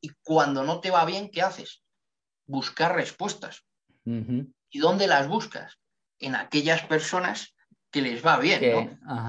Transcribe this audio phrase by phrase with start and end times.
[0.00, 1.82] Y cuando no te va bien, ¿qué haces?
[2.46, 3.64] Buscar respuestas.
[4.70, 5.78] ¿Y dónde las buscas?
[6.18, 7.54] En aquellas personas
[7.90, 8.78] que les va bien, ¿no?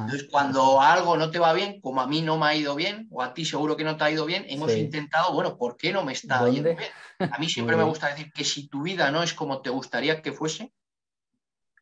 [0.03, 3.07] Entonces, cuando algo no te va bien, como a mí no me ha ido bien,
[3.11, 5.91] o a ti seguro que no te ha ido bien, hemos intentado, bueno, ¿por qué
[5.91, 6.91] no me está yendo bien?
[7.35, 10.21] A mí siempre me gusta decir que si tu vida no es como te gustaría
[10.21, 10.73] que fuese,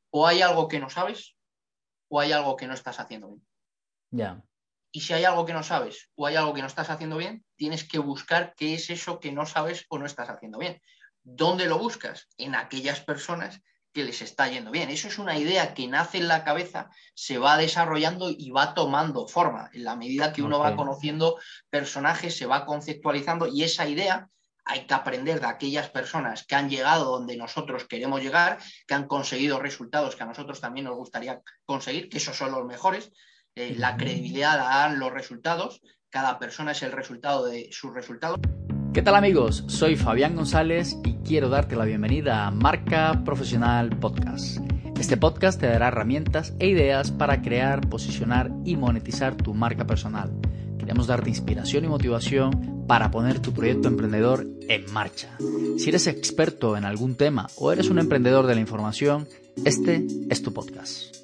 [0.10, 1.36] o hay algo que no sabes,
[2.10, 3.46] o hay algo que no estás haciendo bien.
[4.12, 4.44] Ya.
[4.92, 7.44] Y si hay algo que no sabes o hay algo que no estás haciendo bien,
[7.56, 10.82] tienes que buscar qué es eso que no sabes o no estás haciendo bien.
[11.24, 12.28] ¿Dónde lo buscas?
[12.38, 13.62] En aquellas personas
[13.94, 14.90] que les está yendo bien.
[14.90, 19.28] Eso es una idea que nace en la cabeza, se va desarrollando y va tomando
[19.28, 19.70] forma.
[19.74, 21.38] En la medida que uno va conociendo
[21.70, 24.30] personajes, se va conceptualizando y esa idea
[24.66, 29.08] hay que aprender de aquellas personas que han llegado donde nosotros queremos llegar, que han
[29.08, 33.12] conseguido resultados que a nosotros también nos gustaría conseguir, que esos son los mejores.
[33.60, 38.40] Eh, la credibilidad la dan los resultados, cada persona es el resultado de sus resultados.
[38.94, 39.66] ¿Qué tal amigos?
[39.68, 44.60] Soy Fabián González y quiero darte la bienvenida a Marca Profesional Podcast.
[44.98, 50.32] Este podcast te dará herramientas e ideas para crear, posicionar y monetizar tu marca personal.
[50.78, 55.36] Queremos darte inspiración y motivación para poner tu proyecto emprendedor en marcha.
[55.78, 59.28] Si eres experto en algún tema o eres un emprendedor de la información,
[59.66, 61.19] este es tu podcast.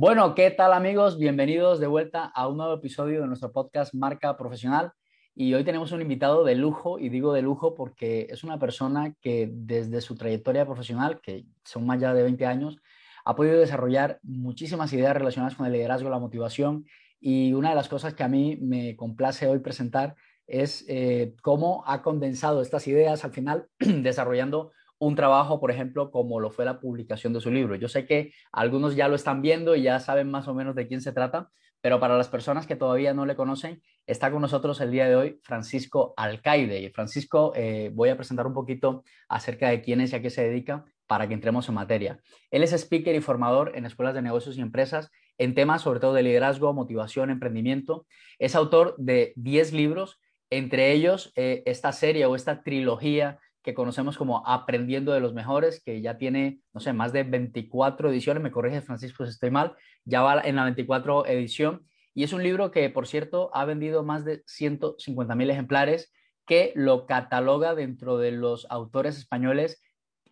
[0.00, 1.18] Bueno, ¿qué tal amigos?
[1.18, 4.92] Bienvenidos de vuelta a un nuevo episodio de nuestro podcast Marca Profesional.
[5.34, 9.16] Y hoy tenemos un invitado de lujo, y digo de lujo porque es una persona
[9.20, 12.76] que desde su trayectoria profesional, que son más ya de 20 años,
[13.24, 16.84] ha podido desarrollar muchísimas ideas relacionadas con el liderazgo, la motivación.
[17.18, 20.14] Y una de las cosas que a mí me complace hoy presentar
[20.46, 26.40] es eh, cómo ha condensado estas ideas al final desarrollando un trabajo, por ejemplo, como
[26.40, 27.76] lo fue la publicación de su libro.
[27.76, 30.86] Yo sé que algunos ya lo están viendo y ya saben más o menos de
[30.86, 34.80] quién se trata, pero para las personas que todavía no le conocen, está con nosotros
[34.80, 36.80] el día de hoy Francisco Alcaide.
[36.80, 40.30] Y Francisco, eh, voy a presentar un poquito acerca de quién es y a qué
[40.30, 42.20] se dedica para que entremos en materia.
[42.50, 46.12] Él es speaker y formador en escuelas de negocios y empresas en temas sobre todo
[46.14, 48.06] de liderazgo, motivación, emprendimiento.
[48.38, 50.20] Es autor de 10 libros,
[50.50, 53.38] entre ellos eh, esta serie o esta trilogía
[53.68, 58.08] que conocemos como Aprendiendo de los Mejores, que ya tiene, no sé, más de 24
[58.08, 62.32] ediciones, me corrige Francisco si estoy mal, ya va en la 24 edición, y es
[62.32, 66.10] un libro que, por cierto, ha vendido más de 150 mil ejemplares,
[66.46, 69.82] que lo cataloga dentro de los autores españoles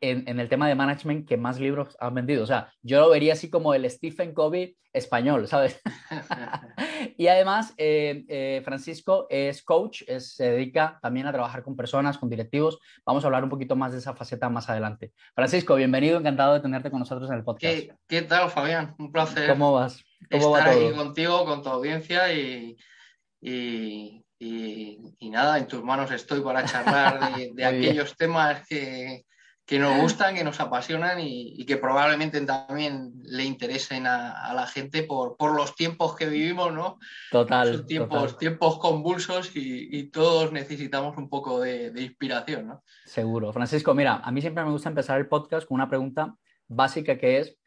[0.00, 2.42] en, el tema de management que más libros han vendido.
[2.42, 5.78] O sea, yo lo vería así como el Stephen Covey español, ¿sabes?
[7.16, 12.28] y además, eh, eh, Francisco es coach, se dedica también a trabajar con personas, con
[12.28, 12.78] directivos.
[13.04, 15.12] Vamos a hablar un poquito más de esa faceta más adelante.
[15.34, 17.90] Francisco, bienvenido, encantado de tenerte con nosotros en el podcast.
[18.06, 18.94] ¿Qué, tal, Fabián?
[18.98, 19.48] Un placer.
[19.48, 20.04] ¿Cómo vas?
[20.30, 22.76] ¿Cómo estar aquí contigo, con tu audiencia y,
[25.20, 29.24] nada, en tus manos estoy para charlar de aquellos temas que
[29.66, 35.02] que nos gustan, que nos apasionan y, que probablemente también le interesen a, la gente
[35.02, 36.98] por, por, los tiempos que vivimos, ¿no?
[37.32, 37.84] Total.
[37.84, 42.84] tiempos, tiempos convulsos y, todos necesitamos un poco de, inspiración, ¿no?
[43.04, 43.52] Seguro.
[43.52, 46.36] Francisco, mira, a mí siempre me gusta empezar el podcast con una pregunta
[46.68, 47.58] básica que es,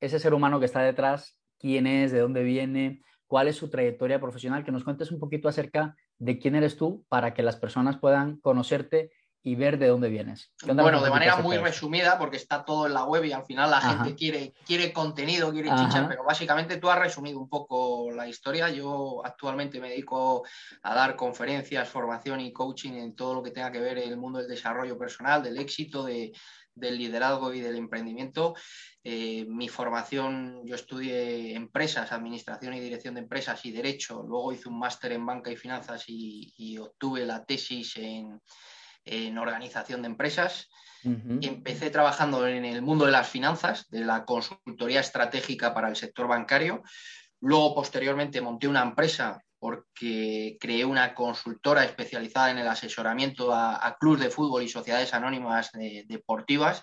[0.00, 2.12] ese ser humano que está detrás, ¿quién es?
[2.12, 3.02] ¿De dónde viene?
[3.26, 4.64] ¿Cuál es su trayectoria profesional?
[4.64, 8.36] Que nos cuentes un poquito acerca de quién eres tú para que las personas puedan
[8.36, 9.10] conocerte
[9.42, 10.50] y ver de dónde vienes.
[10.64, 13.80] Bueno, de manera muy resumida, porque está todo en la web y al final la
[13.80, 18.68] gente quiere, quiere contenido, quiere chichar, pero básicamente tú has resumido un poco la historia.
[18.68, 20.44] Yo actualmente me dedico
[20.82, 24.40] a dar conferencias, formación y coaching en todo lo que tenga que ver el mundo
[24.40, 26.32] del desarrollo personal, del éxito, de,
[26.74, 28.54] del liderazgo y del emprendimiento.
[29.04, 34.68] Eh, mi formación, yo estudié empresas, administración y dirección de empresas y derecho, luego hice
[34.68, 38.40] un máster en banca y finanzas y obtuve la tesis en
[39.04, 40.68] en organización de empresas.
[41.04, 46.26] Empecé trabajando en el mundo de las finanzas, de la consultoría estratégica para el sector
[46.26, 46.82] bancario.
[47.40, 54.20] Luego, posteriormente, monté una empresa porque creé una consultora especializada en el asesoramiento a, clubes
[54.20, 55.70] de fútbol y sociedades anónimas
[56.06, 56.82] deportivas.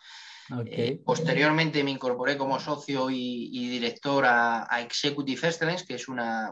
[0.68, 6.52] Eh, posteriormente me incorporé como socio y, director a, Executive Excellence, que es una,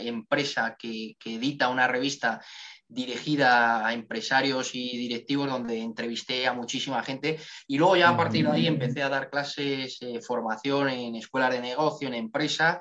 [0.00, 2.40] empresa que, que, edita una revista
[2.88, 7.38] dirigida a empresarios y directivos donde entrevisté a muchísima gente.
[7.66, 11.52] Y luego ya a partir de ahí empecé a dar clases, eh, formación en escuelas
[11.52, 12.80] de negocio, en empresa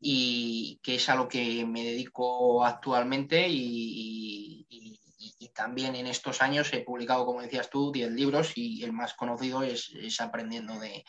[0.00, 3.46] y que es a lo que me dedico actualmente.
[3.48, 4.66] Y,
[5.54, 9.62] también en estos años he publicado, como decías tú, 10 libros y el más conocido
[9.62, 11.04] es, Aprendiendo de,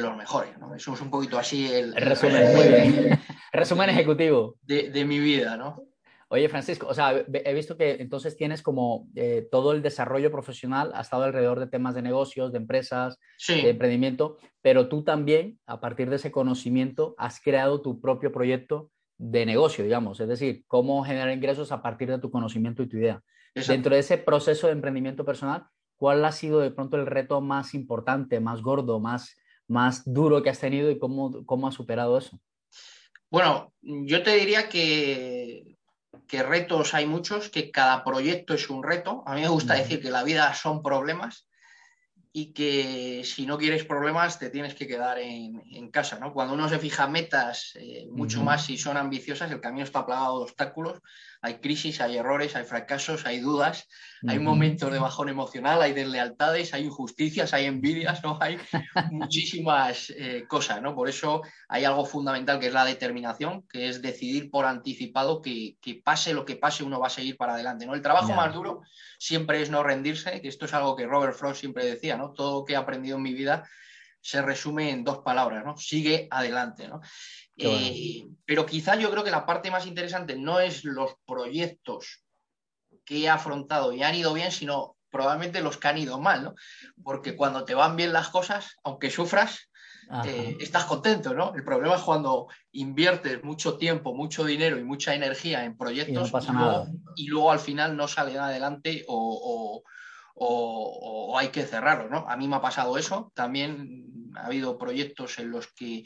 [0.00, 0.54] los mejores.
[0.74, 3.20] Eso es un poquito así el, resumen,
[3.52, 4.56] resumen ejecutivo.
[4.62, 5.93] de, de mi vida, ¿no?
[6.34, 10.90] Oye, Francisco, o sea, he visto que entonces tienes como eh, todo el desarrollo profesional
[10.92, 15.80] ha estado alrededor de temas de negocios, de empresas, de emprendimiento, pero tú también, a
[15.80, 21.04] partir de ese conocimiento, has creado tu propio proyecto de negocio, digamos, es decir, cómo
[21.04, 23.22] generar ingresos a partir de tu conocimiento y tu idea.
[23.54, 25.66] Dentro de ese proceso de emprendimiento personal,
[25.96, 29.36] ¿cuál ha sido de pronto el reto más importante, más gordo, más,
[29.68, 32.40] más duro que has tenido y cómo, cómo has superado eso?
[33.30, 35.73] Bueno, yo te diría que,
[36.26, 39.22] que retos hay muchos, que cada proyecto es un reto.
[39.26, 41.46] A mí me gusta decir que la vida son problemas
[42.36, 46.18] y que si no quieres problemas te tienes que quedar en, casa.
[46.18, 46.32] ¿no?
[46.32, 50.38] Cuando uno se fija metas, eh, mucho más si son ambiciosas, el camino está plagado
[50.38, 51.00] de obstáculos,
[51.44, 53.86] hay crisis, hay errores, hay fracasos, hay dudas,
[54.26, 58.38] hay momentos de bajón emocional, hay deslealtades, hay injusticias, hay envidias, ¿no?
[58.40, 58.56] hay
[59.10, 60.80] muchísimas eh, cosas.
[60.80, 60.94] ¿no?
[60.94, 65.76] Por eso hay algo fundamental que es la determinación, que es decidir por anticipado que,
[66.02, 67.84] pase lo que pase, uno va a seguir para adelante.
[67.84, 67.92] ¿no?
[67.92, 68.80] El trabajo más duro
[69.18, 72.32] siempre es no rendirse, que esto es algo que Robert Frost siempre decía, ¿no?
[72.32, 73.68] todo lo que he aprendido en mi vida
[74.22, 75.76] se resume en dos palabras, ¿no?
[75.76, 77.02] Sigue adelante, ¿no?
[77.56, 82.24] Eh, pero quizá yo creo que la parte más interesante no es los proyectos
[83.04, 86.54] que he afrontado y han ido bien, sino probablemente los que han ido mal, ¿no?
[87.02, 89.70] Porque cuando te van bien las cosas, aunque sufras,
[90.24, 91.54] eh, estás contento, ¿no?
[91.54, 96.32] El problema es cuando inviertes mucho tiempo, mucho dinero y mucha energía en proyectos
[97.16, 99.82] y, luego, al final no salen adelante o,
[101.38, 102.28] hay que cerrarlo, ¿no?
[102.28, 103.32] A mí me ha pasado eso.
[103.34, 106.04] También ha habido proyectos en los que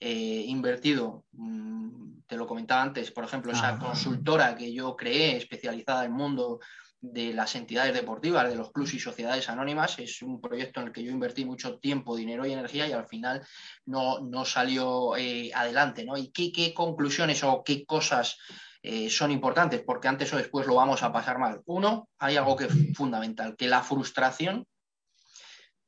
[0.00, 6.04] eh, invertido, mm, te lo comentaba antes, por ejemplo, esa consultora que yo creé especializada
[6.04, 6.60] en el mundo
[7.00, 10.92] de las entidades deportivas, de los clubs y sociedades anónimas, es un proyecto en el
[10.92, 13.46] que yo invertí mucho tiempo, dinero y energía y al final
[13.84, 16.04] no, no salió eh, adelante.
[16.04, 16.16] ¿no?
[16.16, 18.38] ¿Y qué, conclusiones o qué cosas
[18.82, 19.82] eh, son importantes?
[19.84, 21.62] Porque antes o después lo vamos a pasar mal.
[21.66, 24.66] Uno, hay algo que es fundamental, que la frustración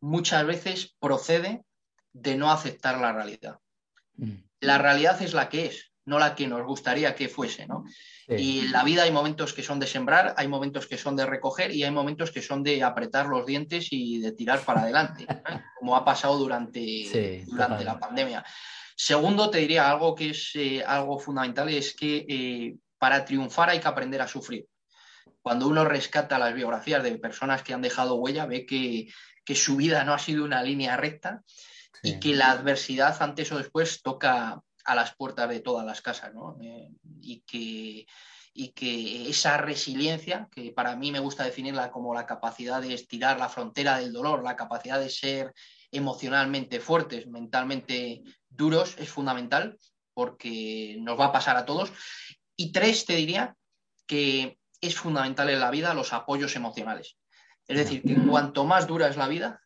[0.00, 1.64] muchas veces procede
[2.12, 3.58] de no aceptar la realidad.
[4.18, 4.44] Mm.
[4.60, 7.84] La realidad es la que es, no la que nos gustaría que fuese, ¿no?
[8.28, 11.24] Y en la vida hay momentos que son de sembrar, hay momentos que son de
[11.24, 15.26] recoger y hay momentos que son de apretar los dientes y de tirar para adelante,
[15.78, 18.44] como ha pasado durante, durante la pandemia.
[18.94, 23.80] Segundo, te diría algo que es eh, algo fundamental, es que eh, para triunfar hay
[23.80, 24.66] que aprender a sufrir.
[25.40, 29.08] Cuando uno rescata las biografías de personas que han dejado huella, ve que,
[29.44, 31.42] que su vida no ha sido una línea recta
[32.02, 36.32] y que la adversidad antes o después toca a las puertas de todas las casas,
[36.34, 36.56] ¿no?
[36.62, 36.90] Eh,
[37.20, 38.06] y, que,
[38.54, 43.38] y que esa resiliencia, que para mí me gusta definirla como la capacidad de estirar
[43.38, 45.52] la frontera del dolor, la capacidad de ser
[45.90, 49.78] emocionalmente fuertes, mentalmente duros, es fundamental
[50.14, 51.92] porque nos va a pasar a todos.
[52.56, 53.56] Y tres, te diría
[54.06, 57.18] que es fundamental en la vida los apoyos emocionales.
[57.66, 59.60] Es decir, que cuanto más dura es la vida,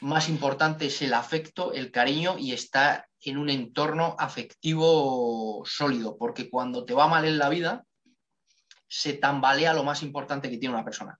[0.00, 6.48] más importante es el afecto, el cariño y estar en un entorno afectivo sólido, porque
[6.48, 7.84] cuando te va mal en la vida,
[8.88, 11.18] se tambalea lo más importante que tiene una persona,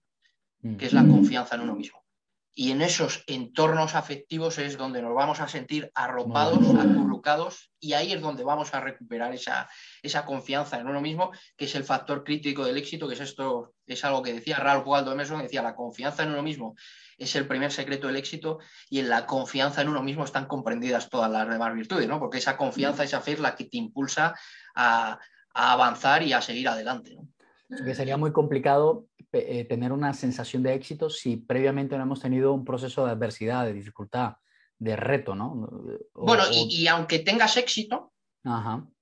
[0.62, 0.76] mm.
[0.76, 2.00] que es la confianza en uno mismo.
[2.52, 8.12] Y en esos entornos afectivos es donde nos vamos a sentir arropados, acurrucados, y ahí
[8.12, 9.70] es donde vamos a recuperar esa,
[10.02, 13.74] esa confianza en uno mismo, que es el factor crítico del éxito, que es esto,
[13.86, 16.75] es algo que decía Ralph Waldo Emerson, decía, la confianza en uno mismo
[17.20, 18.58] es el primer secreto del éxito
[18.88, 22.18] y en la confianza en uno mismo están comprendidas todas las demás virtudes, ¿no?
[22.18, 24.34] Porque esa confianza, esa fe es la que te impulsa
[24.74, 25.18] a,
[25.52, 27.18] avanzar y a seguir adelante,
[27.84, 32.52] Que sería muy complicado eh, tener una sensación de éxito si previamente no hemos tenido
[32.54, 34.34] un proceso de adversidad, de dificultad,
[34.78, 35.68] de reto, ¿no?
[36.14, 38.12] bueno, Y, aunque tengas éxito,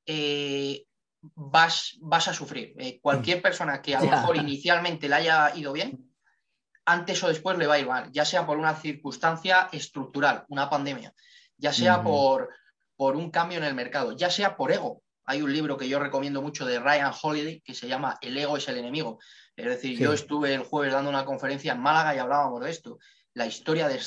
[0.06, 0.86] eh,
[1.20, 2.74] vas, vas a sufrir.
[2.78, 6.07] Eh, cualquier persona que a lo mejor inicialmente le haya ido bien,
[6.88, 10.70] antes o después le va a ir mal, ya sea por una circunstancia estructural, una
[10.70, 11.12] pandemia,
[11.58, 12.48] ya sea por,
[12.96, 15.02] por un cambio en el mercado, ya sea por ego.
[15.26, 18.56] Hay un libro que yo recomiendo mucho de Ryan Holiday que se llama El ego
[18.56, 19.18] es el enemigo.
[19.54, 22.98] Es decir, yo estuve el jueves dando una conferencia en Málaga y hablábamos de esto.
[23.34, 24.00] La historia de,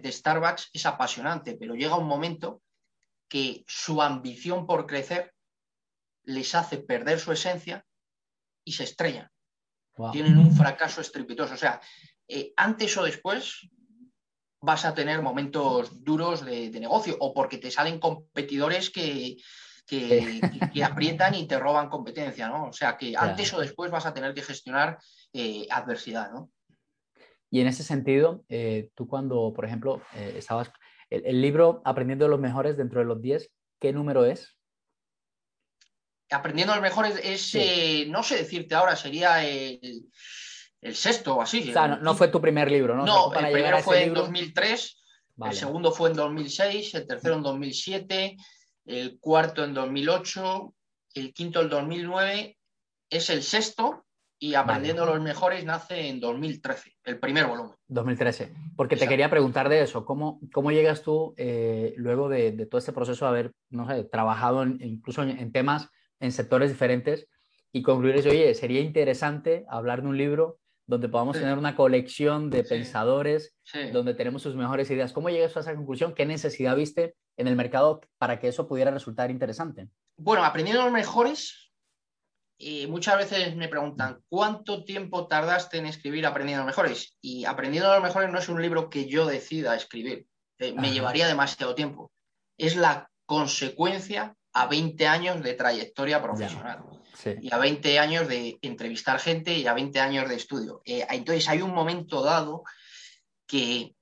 [0.00, 2.62] de Starbucks es apasionante, pero llega un momento
[3.26, 5.34] que su ambición por crecer
[6.22, 7.84] les hace perder su esencia
[8.64, 9.28] y se estrellan.
[10.12, 11.54] Tienen un fracaso estrepitoso.
[11.54, 11.80] O sea,
[12.28, 13.70] eh, antes o después
[14.60, 19.36] vas a tener momentos duros de, negocio o porque te salen competidores que,
[19.86, 20.40] que,
[20.84, 22.66] aprietan y te roban competencia, ¿no?
[22.66, 24.98] O sea que antes o después vas a tener que gestionar
[25.32, 26.50] eh, adversidad, ¿no?
[27.50, 30.70] Y en ese sentido, eh, tú cuando, por ejemplo, estabas,
[31.08, 34.54] el, libro Aprendiendo de los Mejores dentro de los 10, ¿qué número es?
[36.30, 40.10] Aprendiendo los mejores es, no sé decirte ahora, sería el,
[40.94, 41.70] sexto o así.
[41.70, 43.04] O sea, no, fue tu primer libro, ¿no?
[43.04, 44.96] No, el primero fue en 2003,
[45.44, 48.36] el segundo fue en 2006, el tercero en 2007,
[48.86, 50.74] el cuarto en 2008,
[51.14, 52.58] el quinto en 2009,
[53.10, 54.04] es el sexto
[54.40, 57.74] y Aprendiendo los Mejores nace en 2013, el primer volumen.
[57.88, 58.54] 2013.
[58.76, 62.92] Porque te quería preguntar de eso, ¿cómo, cómo llegas tú eh, luego de, todo este
[62.92, 65.88] proceso a haber, no sé, trabajado incluso en, temas,
[66.20, 67.26] en sectores diferentes
[67.72, 70.58] y concluir eso, oye, sería interesante hablar de un libro
[70.88, 73.54] donde podamos tener una colección de pensadores,
[73.92, 75.12] donde tenemos sus mejores ideas.
[75.12, 76.14] ¿Cómo llegas a esa conclusión?
[76.14, 79.88] ¿Qué necesidad viste en el mercado para que eso pudiera resultar interesante?
[80.16, 81.70] Bueno, aprendiendo los mejores,
[82.56, 87.14] y muchas veces me preguntan, ¿cuánto tiempo tardaste en escribir Aprendiendo los Mejores?
[87.20, 90.26] Y Aprendiendo los Mejores no es un libro que yo decida escribir,
[90.58, 92.10] eh, me llevaría demasiado tiempo.
[92.56, 96.82] Es la consecuencia a 20 años de trayectoria profesional
[97.40, 100.82] y a 20 años de entrevistar gente y a 20 años de estudio.
[100.84, 102.64] Eh, entonces hay un momento dado
[103.46, 103.94] que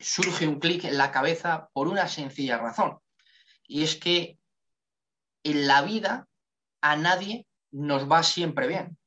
[0.00, 2.98] surge un clic en la cabeza por una sencilla razón.
[3.68, 4.38] Y es que
[5.44, 6.26] en la vida
[6.80, 8.98] a nadie nos va siempre bien,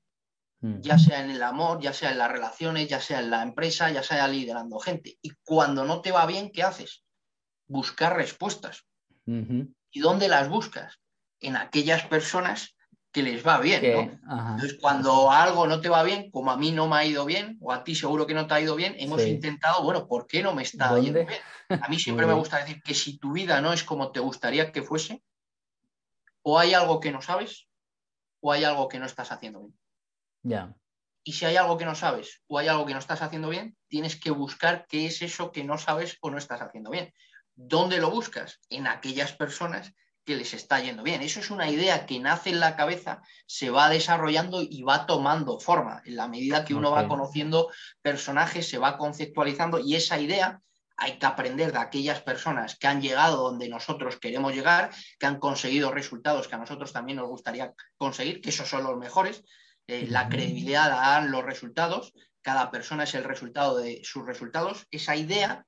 [0.62, 0.80] mm.
[0.80, 3.92] ya sea en el amor, ya sea en las relaciones, ya sea en la empresa,
[3.92, 5.18] ya sea liderando gente.
[5.22, 7.04] Y cuando no te va bien, ¿qué haces?
[7.68, 8.86] Buscar respuestas.
[9.96, 11.00] ¿Y dónde las buscas?
[11.40, 12.76] En aquellas personas
[13.14, 14.20] que les va bien.
[14.30, 17.58] Entonces, cuando algo no te va bien, como a mí no me ha ido bien,
[17.62, 20.44] o a ti seguro que no te ha ido bien, hemos intentado, bueno, ¿por qué
[20.44, 21.82] no me está yendo bien?
[21.82, 24.74] A mí siempre me gusta decir que si tu vida no es como te gustaría
[24.74, 25.24] que fuese,
[26.42, 27.70] o hay algo que no sabes,
[28.42, 29.80] o hay algo que no estás haciendo bien.
[30.44, 30.76] Ya.
[31.24, 33.78] Y si hay algo que no sabes o hay algo que no estás haciendo bien,
[33.88, 37.14] tienes que buscar qué es eso que no sabes o no estás haciendo bien.
[37.56, 38.60] ¿Dónde lo buscas?
[38.70, 39.94] En aquellas personas
[40.26, 41.22] que les está yendo bien.
[41.22, 45.60] Eso es una idea que nace en la cabeza, se va desarrollando y va tomando
[45.60, 46.02] forma.
[46.04, 47.72] En la medida que uno va conociendo
[48.02, 50.62] personajes, se va conceptualizando y esa idea
[50.98, 55.40] hay que aprender de aquellas personas que han llegado donde nosotros queremos llegar, que han
[55.40, 59.44] conseguido resultados que a nosotros también nos gustaría conseguir, que esos son los mejores.
[59.88, 64.88] Eh, la credibilidad la dan los resultados, cada persona es el resultado de sus resultados.
[64.90, 65.66] Esa idea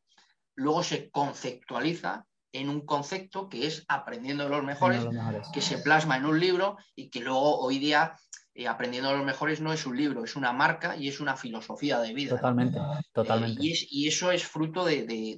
[0.57, 5.05] luego se conceptualiza en un concepto que es aprendiendo de los mejores,
[5.53, 8.17] que se plasma en un libro y que luego hoy día
[8.57, 11.99] eh, Aprendiendo los Mejores no es un libro, es una marca y es una filosofía
[11.99, 12.37] de vida.
[12.37, 12.79] Totalmente,
[13.13, 13.61] totalmente.
[13.61, 15.37] Eh, y, eso es fruto de,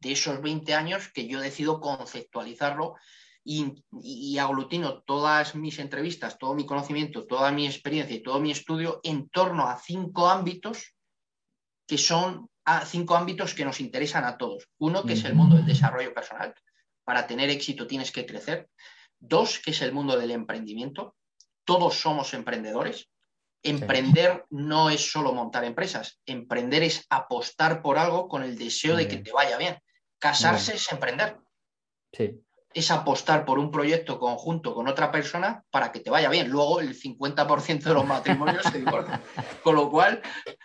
[0.00, 2.94] esos 20 años que yo decido conceptualizarlo
[3.44, 9.00] y, aglutino todas mis entrevistas, todo mi conocimiento, toda mi experiencia y todo mi estudio
[9.02, 10.94] en torno a cinco ámbitos
[11.86, 14.68] que son a cinco ámbitos que nos interesan a todos.
[14.78, 16.54] Uno, que es el mundo del desarrollo personal.
[17.04, 18.68] Para tener éxito tienes que crecer.
[19.18, 21.14] Dos, que es el mundo del emprendimiento
[21.64, 23.10] todos somos emprendedores.
[23.62, 29.08] Emprender no es solo montar empresas, emprender es apostar por algo con el deseo de
[29.08, 29.78] que te vaya bien.
[30.18, 31.38] Casarse es emprender.
[32.74, 36.48] Es apostar por un proyecto conjunto con otra persona para que te vaya bien.
[36.50, 39.22] Luego el 50% de los matrimonios se divorcian.
[39.62, 40.20] Con lo cual,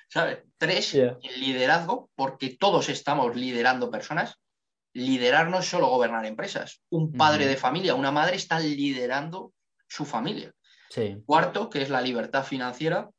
[0.10, 0.40] ¿sabes?
[0.58, 4.40] Tres, el liderazgo, porque todos estamos liderando personas.
[4.94, 6.82] Liderar no es solo gobernar empresas.
[6.90, 9.54] Un padre de familia, una madre están liderando
[9.88, 10.52] su familia.
[11.26, 13.10] Cuarto, que es la libertad financiera.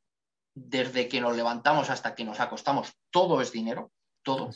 [0.52, 3.92] Desde que nos levantamos hasta que nos acostamos, todo es dinero,
[4.22, 4.50] todo.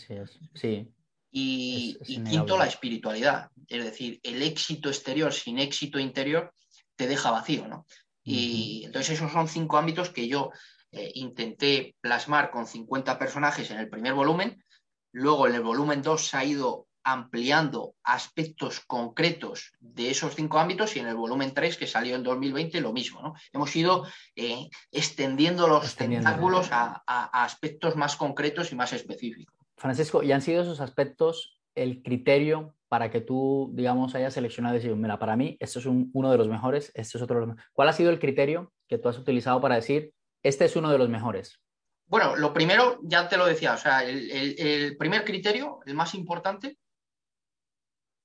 [0.55, 0.93] Sí.
[1.37, 3.51] Y, quinto, la espiritualidad.
[3.67, 6.55] Es decir, el éxito exterior sin éxito interior
[6.95, 7.87] te deja vacío, ¿no?
[8.23, 10.53] Y entonces esos son cinco ámbitos que yo
[10.93, 14.63] eh, intenté plasmar con 50 personajes en el primer volumen.
[15.11, 20.95] Luego en el volumen 2 se ha ido ampliando aspectos concretos de esos cinco ámbitos
[20.95, 23.21] y en el volumen 3 que salió en 2020 lo mismo.
[23.23, 23.35] ¿no?
[23.53, 29.64] Hemos ido eh, extendiendo los tentáculos a, aspectos más concretos y más específicos.
[29.77, 34.79] Francisco, ¿y han sido esos aspectos el criterio para que tú, digamos, hayas seleccionado y
[34.79, 37.49] decir, mira, para mí, esto es uno de los mejores, este es otro de los
[37.49, 37.71] mejores?
[37.73, 40.13] ¿Cuál ha sido el criterio que tú has utilizado para decir,
[40.43, 41.61] este es uno de los mejores?
[42.07, 46.79] Bueno, lo primero, ya te lo decía, o sea, el primer criterio, el más importante,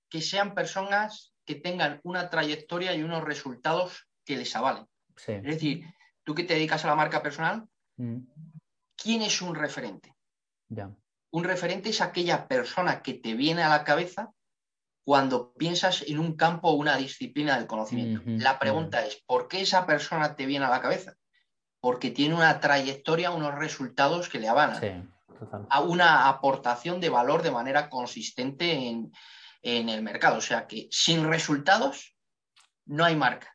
[0.09, 4.85] que sean personas que tengan una trayectoria y unos resultados que les avalen.
[5.15, 5.83] Es decir,
[6.23, 8.17] tú que te dedicas a la marca personal, mm.
[8.95, 10.15] ¿quién es un referente?
[11.31, 14.31] Un referente es aquella persona que te viene a la cabeza
[15.03, 18.21] cuando piensas en un campo o una disciplina del conocimiento.
[18.25, 21.15] La pregunta es, ¿por qué esa persona te viene a la cabeza?
[21.79, 25.11] Porque tiene una trayectoria, unos resultados que le avalan.
[25.69, 29.11] a una aportación de valor de manera consistente en,
[29.61, 30.37] en el mercado.
[30.37, 32.15] O sea que sin resultados
[32.85, 33.53] no hay marca.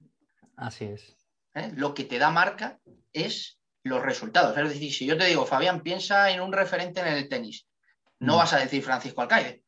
[0.56, 1.16] Así es.
[1.54, 1.72] ¿Eh?
[1.74, 2.80] Lo que te da marca
[3.12, 4.56] es los resultados.
[4.56, 7.66] Es decir, si yo te digo, Fabián, piensa en un referente en el tenis,
[8.18, 8.38] no mm.
[8.38, 9.62] vas a decir Francisco Alcaide,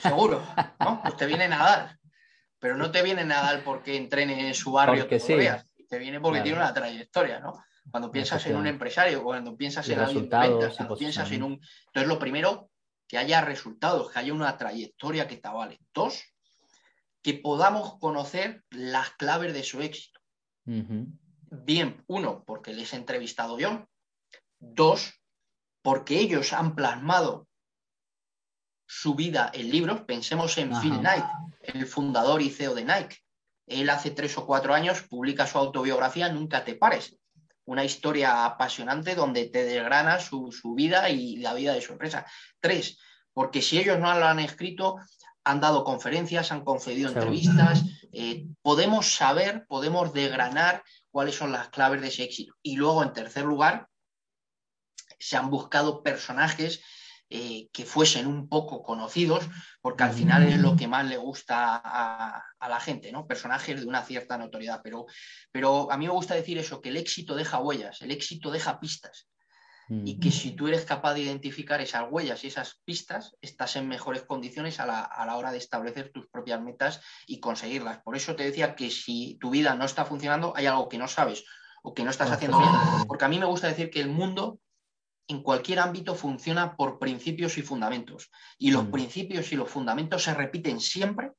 [0.00, 0.46] seguro,
[0.78, 1.00] ¿no?
[1.02, 1.98] Pues te viene a
[2.58, 5.36] pero no te viene a nadar porque entrene en su barrio sí.
[5.86, 7.62] te viene porque tiene una trayectoria, ¿no?
[7.90, 11.60] Cuando piensas en un empresario, cuando piensas en alguien cuando piensas en un...
[11.88, 12.70] Entonces, lo primero,
[13.06, 15.78] que haya resultados, que haya una trayectoria que te vale.
[15.92, 16.24] Dos,
[17.22, 20.20] que podamos conocer las claves de su éxito.
[21.62, 23.88] Bien, uno, porque les he entrevistado yo.
[24.58, 25.20] Dos,
[25.82, 27.46] porque ellos han plasmado
[28.86, 30.02] su vida en libros.
[30.02, 31.24] Pensemos en Phil Knight,
[31.62, 33.18] el fundador y CEO de Nike.
[33.66, 37.16] Él hace tres o cuatro años publica su autobiografía Nunca te pares.
[37.66, 42.26] Una historia apasionante donde te desgrana su, vida y la vida de su empresa.
[42.60, 42.98] Tres,
[43.32, 44.96] porque si ellos no lo han escrito,
[45.44, 47.82] han dado conferencias, han concedido entrevistas,
[48.12, 50.82] eh, podemos saber, podemos desgranar
[51.14, 52.56] cuáles son las claves de ese éxito.
[52.60, 53.86] Y luego, en tercer lugar,
[55.16, 56.82] se han buscado personajes
[57.30, 59.44] eh, que fuesen un poco conocidos,
[59.80, 63.28] porque al final es lo que más le gusta a, la gente, ¿no?
[63.28, 64.80] Personajes de una cierta notoriedad.
[64.82, 65.06] Pero,
[65.52, 68.80] pero a mí me gusta decir eso, que el éxito deja huellas, el éxito deja
[68.80, 69.28] pistas.
[69.88, 73.86] Y que si tú eres capaz de identificar esas huellas y esas pistas, estás en
[73.86, 78.00] mejores condiciones a la, hora de establecer tus propias metas y conseguirlas.
[78.02, 81.06] Por eso te decía que si tu vida no está funcionando, hay algo que no
[81.06, 81.44] sabes
[81.82, 82.70] o que no estás haciendo bien.
[83.06, 84.58] Porque a mí me gusta decir que el mundo
[85.28, 88.30] en cualquier ámbito funciona por principios y fundamentos.
[88.58, 91.32] Y los principios y los fundamentos se repiten siempre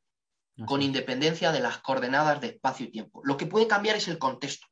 [0.65, 3.21] con independencia de las coordenadas de espacio y tiempo.
[3.23, 4.67] Lo que puede cambiar es el contexto,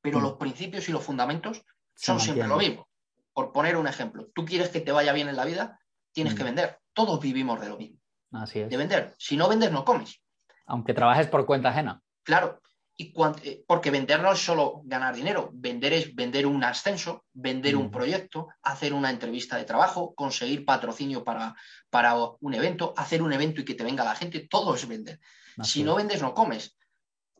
[0.00, 1.62] pero los principios y los fundamentos
[1.94, 2.88] son siempre lo mismo.
[3.34, 5.80] Por poner un ejemplo, tú quieres que te vaya bien en la vida,
[6.12, 6.46] tienes que mm.
[6.46, 6.78] vender.
[6.94, 7.98] Todos vivimos de lo mismo.
[8.32, 8.70] Así es.
[8.70, 9.14] De vender.
[9.18, 10.22] Si no vendes, no comes.
[10.66, 12.00] Aunque trabajes por cuenta ajena.
[12.22, 12.60] Claro.
[12.96, 13.12] Y
[13.42, 17.86] eh, porque vender no es solo ganar dinero, vender es vender un ascenso, vender un
[17.86, 17.90] mm.
[17.90, 21.56] proyecto, hacer una entrevista de trabajo, conseguir patrocinio para,
[21.90, 25.18] para un evento, hacer un evento y que te venga la gente, todo es vender.
[25.62, 26.78] si no vendes, no comes.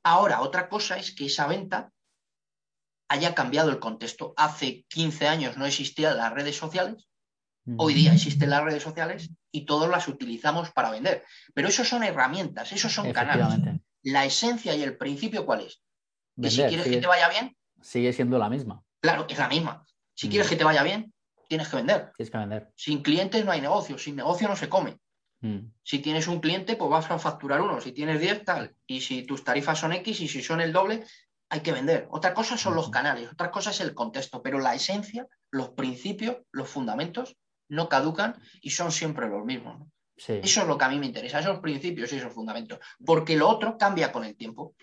[0.03, 1.92] Ahora, otra cosa es que esa venta
[3.14, 4.35] haya cambiado el contexto.
[4.37, 7.09] Hace 15 años no existían las redes sociales,
[7.77, 11.24] hoy día existen las redes sociales y todos las utilizamos para vender.
[11.55, 13.81] Pero eso son herramientas, esos son canales.
[14.03, 15.81] La esencia y el principio, ¿cuál es?
[16.40, 17.57] Que si quieres que te vaya bien.
[17.81, 18.83] Sigue siendo la misma.
[19.00, 19.85] Claro, es la misma.
[20.14, 21.12] Si quieres que te vaya bien,
[21.48, 22.12] tienes que vender.
[22.16, 22.72] Tienes que vender.
[22.74, 24.98] Sin clientes no hay negocio, sin negocio no se come.
[25.40, 25.70] Mm.
[25.83, 27.81] Si tienes un cliente, pues vas a facturar uno.
[27.81, 28.74] Si tienes 10, tal.
[28.87, 31.05] Y si tus tarifas son X y si son el doble,
[31.48, 32.09] hay que vender.
[32.11, 36.38] Otra cosa son los canales, otra cosa es el contexto, pero la esencia, los principios,
[36.52, 37.37] los fundamentos
[37.68, 39.88] no caducan y son siempre los mismos.
[40.16, 43.48] Eso es lo que a mí me interesa, esos principios y esos fundamentos, porque lo
[43.48, 44.74] otro cambia con el tiempo.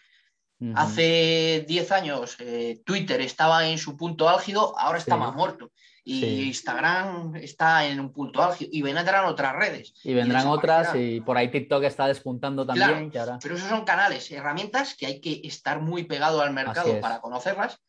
[0.76, 5.71] Hace 10 años eh, Twitter estaba en su punto álgido, ahora está más muerto.
[6.04, 8.69] Y Instagram está en un punto álgido.
[8.74, 9.93] Y vendrán otras redes.
[10.04, 13.12] Y vendrán otras, y por ahí TikTok está despuntando también.
[13.12, 17.80] Pero esos son canales, herramientas que hay que estar muy pegado al mercado para conocerlas,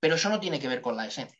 [0.00, 1.38] pero eso no tiene que ver con la esencia.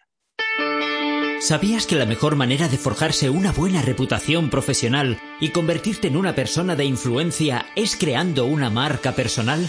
[1.41, 6.35] ¿Sabías que la mejor manera de forjarse una buena reputación profesional y convertirte en una
[6.35, 9.65] persona de influencia es creando una marca personal?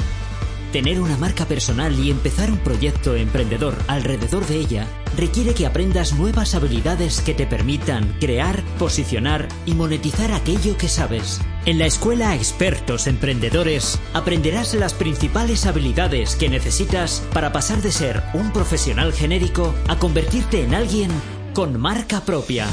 [0.72, 6.14] Tener una marca personal y empezar un proyecto emprendedor alrededor de ella requiere que aprendas
[6.14, 11.42] nuevas habilidades que te permitan crear, posicionar y monetizar aquello que sabes.
[11.66, 18.22] En la escuela Expertos Emprendedores aprenderás las principales habilidades que necesitas para pasar de ser
[18.36, 21.10] un profesional genérico a convertirte en alguien
[21.56, 22.68] con marca propia.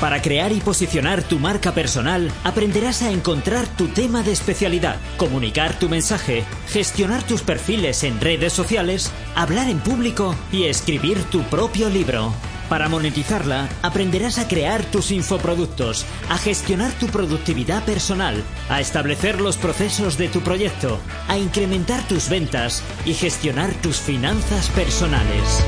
[0.00, 5.78] Para crear y posicionar tu marca personal, aprenderás a encontrar tu tema de especialidad, comunicar
[5.78, 11.88] tu mensaje, gestionar tus perfiles en redes sociales, hablar en público y escribir tu propio
[11.88, 12.34] libro.
[12.68, 19.56] Para monetizarla, aprenderás a crear tus infoproductos, a gestionar tu productividad personal, a establecer los
[19.56, 25.64] procesos de tu proyecto, a incrementar tus ventas y gestionar tus finanzas personales.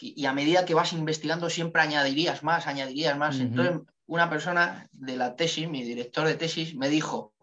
[0.00, 3.38] y a medida que vas investigando siempre añadirías más, añadirías más.
[3.38, 7.34] Entonces, una persona de la tesis, mi director de tesis, me dijo,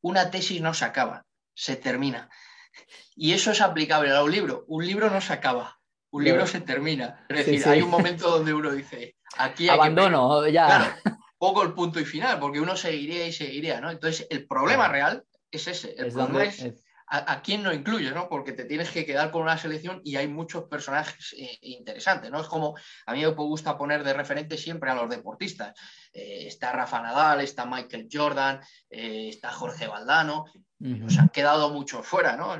[0.00, 2.30] una tesis no se acaba, se termina.
[3.14, 4.64] Y eso es aplicable a un libro.
[4.66, 5.78] Un libro no se acaba,
[6.10, 7.26] un libro se termina.
[7.28, 10.98] Es decir, hay un momento donde uno dice, aquí hay Abandono, ya.
[11.38, 13.90] poco el punto y final, porque uno seguiría y seguiría, ¿no?
[13.90, 15.94] Entonces, el problema real es ese.
[15.96, 18.28] El problema es a, quién no incluyes, ¿no?
[18.28, 22.40] Porque te tienes que quedar con una selección y hay muchos personajes eh, interesantes, ¿no?
[22.40, 25.76] Es como, a mí me gusta poner de referente siempre a los deportistas.
[26.12, 30.44] Eh, está Rafa Nadal, está Michael Jordan, eh, está Jorge Valdano,
[30.78, 32.52] nos han quedado muchos fuera, ¿no?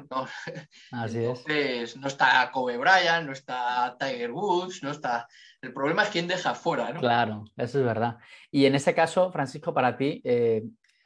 [0.91, 5.27] Así entonces, no está Kobe Bryant, no está Tiger Woods, no está...
[5.63, 7.01] El problema es quién deja fuera, ¿no?
[7.01, 8.19] Claro, eso es verdad.
[8.51, 10.23] Y en este caso, Francisco, para ti,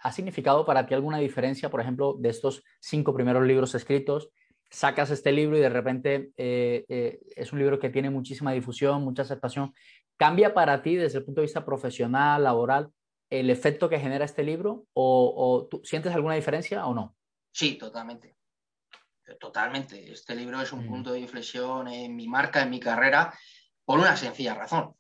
[0.05, 4.29] ¿Ha significado para ti alguna diferencia, por ejemplo, de estos cinco primeros libros escritos?
[4.71, 9.03] Sacas este libro y de repente eh, eh, es un libro que tiene muchísima difusión,
[9.03, 9.73] mucha aceptación.
[10.19, 12.91] ¿Cambia para ti desde el punto de vista profesional, laboral,
[13.31, 14.85] el efecto que genera este libro?
[14.93, 17.17] ¿O, tú sientes alguna diferencia o no?
[17.51, 18.37] Sí, totalmente.
[19.41, 20.13] Totalmente.
[20.13, 20.89] Este libro es un mm.
[20.89, 23.33] punto de inflexión en mi marca, en mi carrera,
[23.87, 24.95] por una sencilla razón.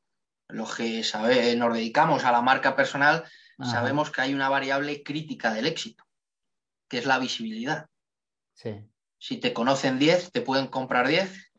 [0.48, 3.24] Los que sabe, nos dedicamos a la marca personal
[3.62, 6.04] sabemos que hay una variable crítica del éxito,
[6.88, 7.86] que es la visibilidad.
[9.18, 11.52] Si te conocen 10, te pueden comprar 10.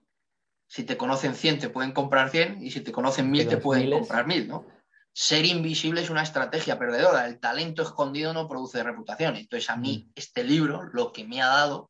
[0.68, 2.64] Si te conocen 100, te pueden comprar 100.
[2.64, 4.66] Y si te conocen 1000, te pueden comprar 1000, ¿no?
[5.14, 7.26] Ser invisible es una estrategia perdedora.
[7.26, 9.38] El talento escondido no produce reputación.
[9.38, 10.12] Entonces, a mí, mm.
[10.16, 11.90] este libro lo que me ha dado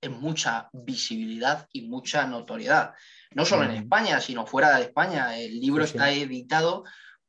[0.00, 2.92] es mucha visibilidad y mucha notoriedad.
[3.32, 3.76] No solo en mm.
[3.76, 5.38] España, sino fuera de España.
[5.38, 6.84] El libro está editado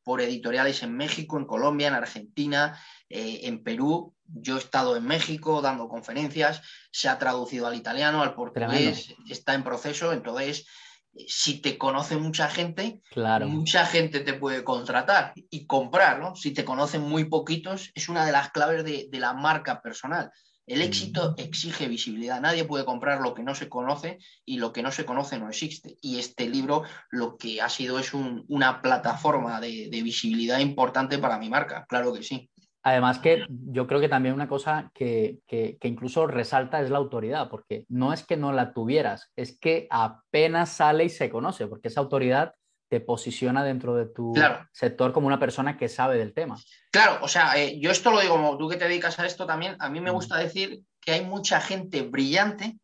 [0.07, 4.15] por editoriales en México, en Colombia, en Argentina, eh, en Perú.
[4.23, 9.53] Yo he estado en México dando conferencias, se ha traducido al italiano, al portugués, está
[9.53, 10.13] en proceso.
[10.13, 10.65] Entonces,
[11.13, 13.01] eh, si te conoce mucha gente,
[13.47, 16.37] mucha gente te puede contratar y comprar, ¿no?
[16.37, 20.31] Si te conocen muy poquitos, es una de las claves de la marca personal.
[20.67, 22.41] El éxito exige visibilidad.
[22.41, 25.47] Nadie puede comprar lo que no se conoce y lo que no se conoce no
[25.47, 25.95] existe.
[26.01, 31.49] Y este libro lo que ha sido es una plataforma de, visibilidad importante para mi
[31.49, 32.49] marca, claro que sí.
[32.83, 37.49] Además que yo creo que también una cosa que, que, incluso resalta es la autoridad,
[37.49, 41.87] porque no es que no la tuvieras, es que apenas sale y se conoce, porque
[41.87, 42.53] esa autoridad
[42.89, 44.33] te posiciona dentro de tu
[44.71, 46.57] sector como una persona que sabe del tema.
[46.91, 49.45] Claro, o sea, eh, yo esto lo digo como tú que te dedicas a esto
[49.45, 52.77] también, a mí me gusta decir que hay mucha gente brillante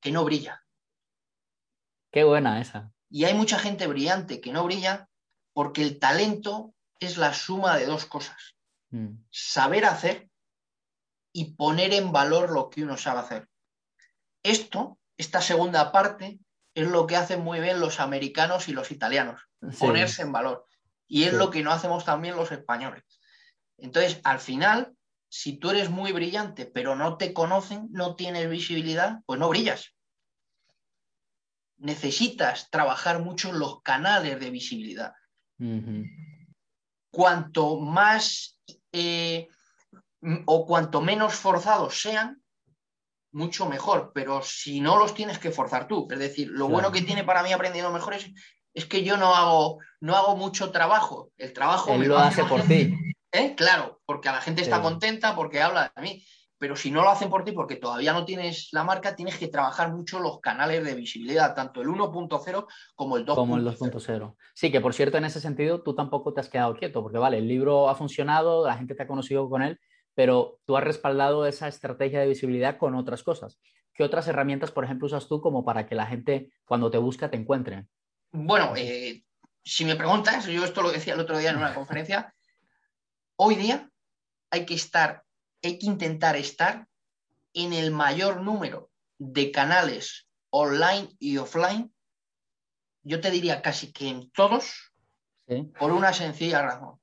[0.00, 0.62] que no brilla.
[2.10, 2.92] Qué buena esa.
[3.10, 5.08] Y hay mucha gente brillante que no brilla
[5.52, 8.56] porque el talento es la suma de dos cosas.
[8.90, 9.18] Mm.
[9.30, 10.30] Saber hacer
[11.32, 13.48] y poner en valor lo que uno sabe hacer.
[14.42, 16.38] Esto, esta segunda parte,
[16.76, 19.40] es lo que hacen muy bien los americanos y los italianos,
[19.78, 20.66] ponerse en valor.
[21.08, 23.02] Y es lo que no hacemos también los españoles.
[23.78, 24.94] Entonces, al final,
[25.26, 29.94] si tú eres muy brillante, pero no te conocen, no tienes visibilidad, pues no brillas.
[31.78, 35.14] Necesitas trabajar mucho los canales de visibilidad.
[37.10, 38.60] Cuanto más
[38.92, 39.48] eh,
[40.44, 42.42] o cuanto menos forzados sean,
[43.36, 46.08] mucho mejor, pero si no los tienes que forzar tú.
[46.10, 48.30] Es decir, lo bueno que tiene para mí aprendiendo mejor es,
[48.72, 51.30] es, que yo no hago, no hago mucho trabajo.
[51.36, 52.96] El trabajo me lo hace por ti.
[53.32, 53.54] ¿Eh?
[53.54, 56.24] Claro, porque la gente está contenta, porque habla de mí.
[56.58, 59.48] Pero si no lo hacen por ti, porque todavía no tienes la marca, tienes que
[59.48, 63.34] trabajar mucho los canales de visibilidad, tanto el 1.0 como el 2.0.
[63.34, 64.34] Como el 2.0.
[64.54, 67.36] Sí, que por cierto, en ese sentido, tú tampoco te has quedado quieto, porque vale,
[67.36, 69.78] el libro ha funcionado, la gente te ha conocido con él,
[70.16, 73.60] pero tú has respaldado esa estrategia de visibilidad con otras cosas.
[73.92, 77.30] ¿Qué otras herramientas, por ejemplo, usas tú como para que la gente cuando te busca
[77.30, 77.86] te encuentre?
[78.32, 79.22] Bueno, eh,
[79.62, 82.34] si me preguntas, yo esto lo decía el otro día en una conferencia,
[83.36, 83.90] hoy día
[84.50, 85.22] hay que estar,
[85.62, 86.86] hay que intentar estar
[87.52, 91.92] en el mayor número de canales online y offline,
[93.02, 94.94] yo te diría casi que en todos,
[95.78, 96.98] por una sencilla razón.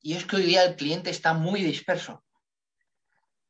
[0.00, 2.24] Y es que hoy día el cliente está muy disperso.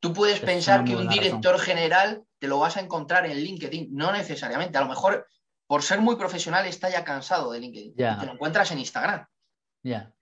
[0.01, 4.13] Tú puedes pensar que un director general te lo vas a encontrar en LinkedIn, no
[4.13, 4.79] necesariamente.
[4.79, 5.27] A lo mejor,
[5.67, 7.95] por ser muy profesional, está ya cansado de LinkedIn.
[7.95, 9.27] te lo encuentras en Instagram.
[9.83, 10.13] Ya.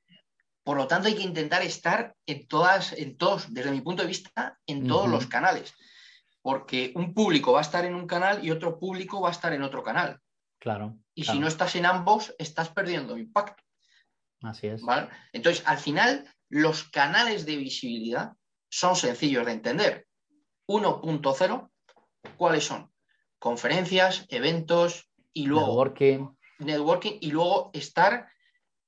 [0.64, 4.08] Por lo tanto, hay que intentar estar en todas, en todos, desde mi punto de
[4.08, 5.74] vista, en todos los canales.
[6.42, 9.52] Porque un público va a estar en un canal y otro público va a estar
[9.52, 10.20] en otro canal.
[10.58, 10.98] Claro.
[11.14, 13.62] Y si no estás en ambos, estás perdiendo impacto.
[14.42, 14.82] Así es.
[15.32, 18.32] Entonces, al final, los canales de visibilidad
[18.76, 20.06] son sencillos de entender.
[20.68, 21.70] 1.0,
[22.36, 22.92] ¿cuáles son?
[23.38, 26.28] Conferencias, eventos y luego networking.
[26.58, 28.28] networking y luego estar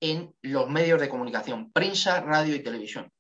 [0.01, 3.11] en los medios de comunicación, prensa, radio y televisión.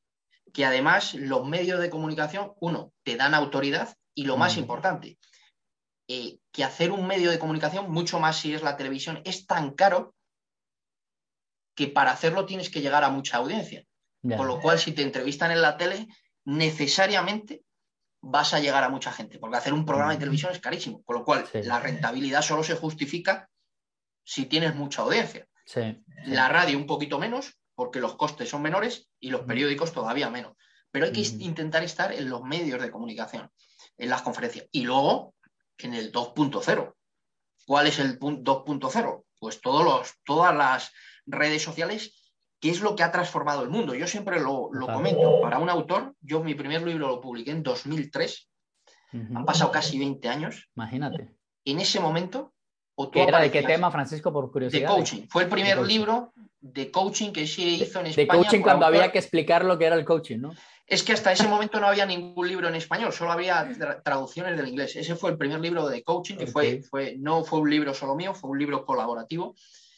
[0.52, 4.61] Que además los medios de comunicación, uno, te dan autoridad y lo más mm.
[4.61, 5.18] importante,
[6.07, 9.70] eh, que hacer un medio de comunicación, mucho más si es la televisión, es tan
[9.70, 10.14] caro
[11.74, 13.85] que para hacerlo tienes que llegar a mucha audiencia.
[14.20, 16.09] Con lo cual, si te entrevistan en la tele,
[16.48, 17.62] necesariamente
[18.22, 21.02] vas a llegar a mucha gente, porque hacer un programa de televisión es carísimo.
[21.02, 23.50] Con lo cual, la rentabilidad solo se justifica
[24.24, 25.46] si tienes mucha audiencia.
[26.24, 30.54] La radio un poquito menos, porque los costes son menores y los periódicos todavía menos.
[30.90, 33.50] Pero hay que intentar estar en los medios de comunicación,
[33.98, 34.66] en las conferencias.
[34.72, 35.34] Y luego,
[35.76, 36.94] en el 2.0.
[37.66, 39.24] ¿Cuál es el 2.0?
[39.38, 40.92] Pues todos los, todas las
[41.26, 42.27] redes sociales,
[42.60, 43.94] ¿qué es lo que ha transformado el mundo?
[43.94, 45.40] Yo siempre lo, comento.
[45.40, 48.48] Para un autor, yo mi primer libro lo publiqué en 2003.
[49.12, 50.68] Han pasado casi 20 años.
[50.76, 51.34] Imagínate.
[51.64, 52.52] En ese momento,
[53.14, 54.88] era de qué tema, Francisco, por curiosidad?
[54.88, 55.22] De coaching.
[55.28, 58.26] Fue el primer libro de coaching que se hizo en España.
[58.26, 60.52] De coaching cuando había que explicar lo que era el coaching, ¿no?
[60.86, 63.68] Es que hasta ese momento no había ningún libro en español, solo había
[64.02, 64.96] traducciones del inglés.
[64.96, 68.16] Ese fue el primer libro de coaching, que fue, fue, no fue un libro solo
[68.16, 69.54] mío, fue un libro colaborativo.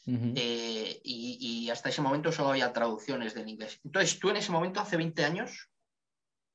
[0.07, 3.81] Eh, y, y, hasta ese momento solo había traducciones del inglés.
[3.85, 5.69] Entonces, tú en ese momento, hace 20 años,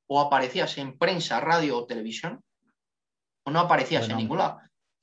[0.07, 2.43] o aparecías en prensa, radio o televisión,
[3.43, 4.59] o no aparecías en ningún lado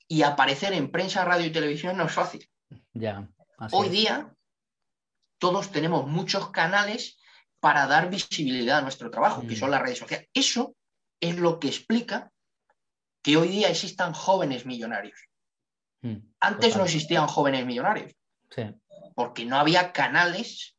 [0.07, 2.47] y aparecer en prensa, radio y televisión no es fácil.
[2.93, 3.27] Ya.
[3.71, 4.31] Hoy día
[5.39, 7.17] todos tenemos muchos canales
[7.59, 9.57] para dar visibilidad a nuestro trabajo, que mm.
[9.57, 10.29] son las redes sociales.
[10.33, 10.75] Eso
[11.19, 12.31] es lo que explica
[13.23, 15.19] que hoy día existan jóvenes millonarios.
[16.01, 18.13] Mm, Antes no existían jóvenes millonarios.
[19.15, 20.75] Porque no había canales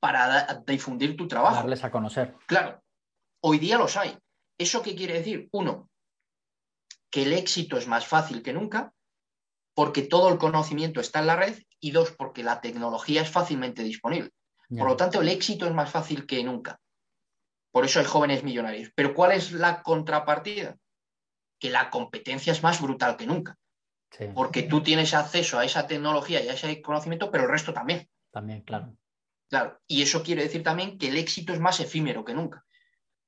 [0.00, 1.56] para difundir tu trabajo.
[1.56, 2.34] Darles a conocer.
[2.46, 2.82] Claro.
[3.42, 4.16] Hoy día los hay.
[4.58, 5.48] ¿Eso qué quiere decir?
[5.52, 5.88] Uno,
[7.10, 8.92] que el éxito es más fácil que nunca,
[9.74, 13.82] porque todo el conocimiento está en la red, y dos, porque la tecnología es fácilmente
[13.82, 14.30] disponible.
[14.68, 16.78] Por lo tanto, el éxito es más fácil que nunca.
[17.72, 18.92] Por eso hay jóvenes millonarios.
[18.94, 20.76] Pero ¿cuál es la contrapartida?
[21.58, 23.56] Que la competencia es más brutal que nunca.
[24.34, 28.08] Porque tú tienes acceso a esa tecnología y a ese conocimiento, pero el resto también.
[28.30, 28.94] También, claro.
[29.48, 29.80] Claro.
[29.86, 32.64] Y eso quiere decir también que el éxito es más efímero que nunca.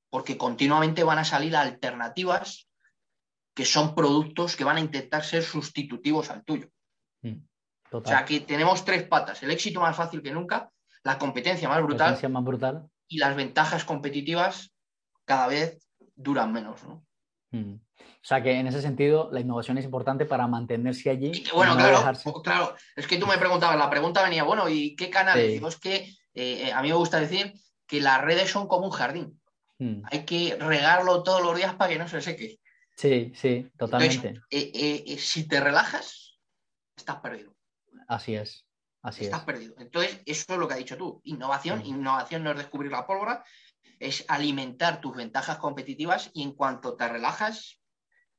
[0.09, 2.67] Porque continuamente van a salir alternativas
[3.53, 6.69] que son productos que van a intentar ser sustitutivos al tuyo.
[7.21, 7.37] Mm,
[7.91, 10.71] o sea, que tenemos tres patas, el éxito más fácil que nunca,
[11.03, 12.89] la competencia más brutal, más brutal.
[13.07, 14.73] y las ventajas competitivas
[15.25, 16.81] cada vez duran menos.
[17.51, 17.75] Mm.
[18.23, 21.43] O sea que en ese sentido la innovación es importante para mantenerse allí.
[21.53, 25.51] bueno, claro, claro, es que tú me preguntabas, la pregunta venía, bueno, ¿y qué canales?
[25.51, 27.53] Digo, es que eh, a mí me gusta decir
[27.85, 29.41] que las redes son como un jardín.
[29.79, 30.03] Mm.
[30.09, 32.59] Hay que regarlo todos los días para que no se seque.
[32.95, 34.41] Sí, sí, totalmente.
[34.49, 36.39] Eh, eh, eh, si te relajas,
[36.95, 37.55] estás perdido.
[38.07, 38.65] Así es.
[39.01, 39.75] Así estás perdido.
[39.79, 41.19] Entonces, eso es lo que has dicho tú.
[41.25, 43.43] Innovación, innovación no es descubrir la pólvora,
[43.99, 47.81] es alimentar tus ventajas competitivas y en cuanto te relajas,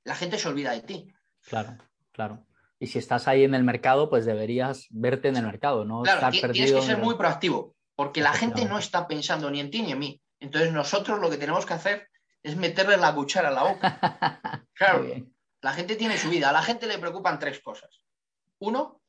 [0.05, 1.15] la gente se olvida de ti.
[1.49, 1.77] Claro,
[2.13, 2.47] claro.
[2.79, 6.03] Y si estás ahí en el mercado, pues deberías verte en el mercado, ¿no?
[6.03, 9.83] Claro, tienes que ser muy proactivo, porque la gente no está pensando ni en ti
[9.83, 10.23] ni en mí.
[10.41, 12.09] Entonces, nosotros lo que tenemos que hacer
[12.43, 14.61] es meterle la cuchara a la boca.
[14.77, 15.07] Claro,
[15.61, 16.51] la gente tiene su vida.
[16.51, 18.03] A la gente le preocupan tres cosas.
[18.59, 19.01] Uno,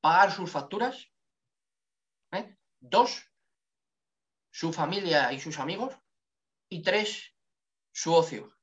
[0.00, 1.06] pagar sus facturas.
[2.32, 2.56] ¿eh?
[2.80, 3.30] Dos,
[4.50, 5.94] su familia y sus amigos.
[6.68, 7.32] Y tres,
[7.92, 8.57] su ocio.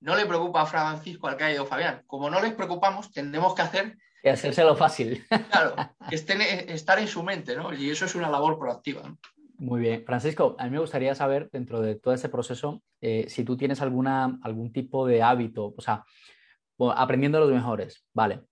[0.00, 2.02] No le preocupa a Francisco Alcaide o Fabián.
[2.06, 3.96] Como no les preocupamos, tendremos que hacer...
[4.22, 5.24] Y hacérselo fácil.
[5.50, 5.74] Claro,
[6.08, 7.72] que estén, estar en su mente, ¿no?
[7.72, 9.02] Y eso es una labor proactiva.
[9.02, 9.18] ¿no?
[9.58, 10.04] Muy bien.
[10.04, 13.80] Francisco, a mí me gustaría saber, dentro de todo ese proceso, eh, si tú tienes
[13.80, 16.04] alguna, algún tipo de hábito, o sea,
[16.94, 18.42] aprendiendo de los mejores, ¿vale?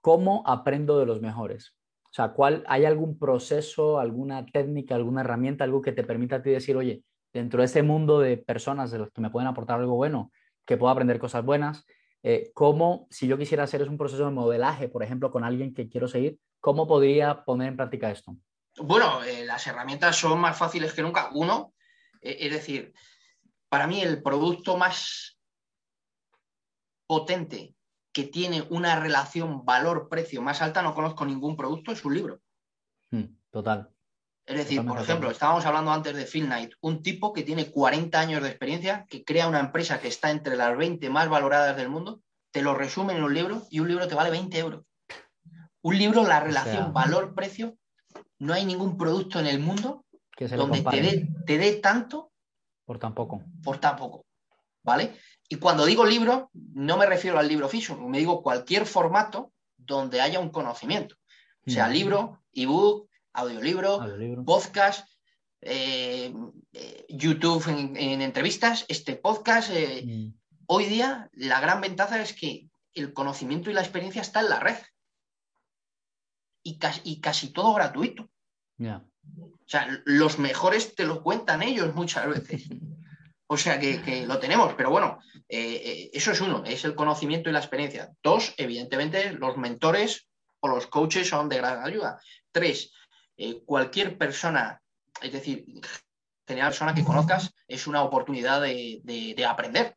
[0.00, 1.74] ¿Cómo aprendo de los mejores?
[2.04, 6.42] O sea, ¿cuál, ¿hay algún proceso, alguna técnica, alguna herramienta, algo que te permita a
[6.42, 9.80] ti decir, oye, dentro de ese mundo de personas de los que me pueden aportar
[9.80, 10.30] algo bueno,
[10.64, 11.84] que puedo aprender cosas buenas,
[12.22, 15.74] eh, cómo, si yo quisiera hacer es un proceso de modelaje, por ejemplo, con alguien
[15.74, 18.36] que quiero seguir, ¿cómo podría poner en práctica esto?
[18.78, 21.30] Bueno, eh, las herramientas son más fáciles que nunca.
[21.34, 21.74] Uno,
[22.20, 22.92] eh, es decir,
[23.68, 25.38] para mí el producto más
[27.06, 27.74] potente
[28.12, 32.40] que tiene una relación valor-precio más alta, no conozco ningún producto, es un libro.
[33.10, 33.90] Hmm, total.
[34.44, 38.18] Es decir, por ejemplo, estábamos hablando antes de Phil Knight, un tipo que tiene 40
[38.18, 41.88] años de experiencia, que crea una empresa que está entre las 20 más valoradas del
[41.88, 44.84] mundo, te lo resume en un libro y un libro te vale 20 euros.
[45.80, 47.76] Un libro, la relación valor-precio,
[48.38, 50.04] no hay ningún producto en el mundo
[50.38, 52.32] donde te dé, te dé tanto
[52.84, 53.42] por tan poco.
[53.62, 54.26] Por tan poco.
[54.82, 55.16] ¿Vale?
[55.48, 60.20] Y cuando digo libro, no me refiero al libro físico, me digo cualquier formato donde
[60.20, 61.14] haya un conocimiento.
[61.66, 61.92] O sea, mm.
[61.92, 64.00] libro, ebook, audiolibro,
[64.44, 65.08] podcast,
[65.64, 66.34] eh,
[66.72, 69.70] eh, YouTube en, entrevistas, este podcast.
[69.72, 70.34] Eh, mm.
[70.66, 74.60] Hoy día la gran ventaja es que el conocimiento y la experiencia está en la
[74.60, 74.76] red.
[76.64, 78.28] Y casi, casi todo gratuito.
[78.80, 82.68] O sea, los mejores te lo cuentan ellos muchas veces.
[83.48, 87.58] O sea que, lo tenemos, pero bueno, eso es uno, es el conocimiento y la
[87.58, 88.10] experiencia.
[88.22, 90.26] Dos, evidentemente, los mentores
[90.60, 92.18] o los coaches son de gran ayuda.
[92.50, 92.92] Tres,
[93.36, 94.80] eh, cualquier persona,
[95.20, 95.64] es decir,
[96.46, 99.96] general persona que conozcas, es una oportunidad de, aprender.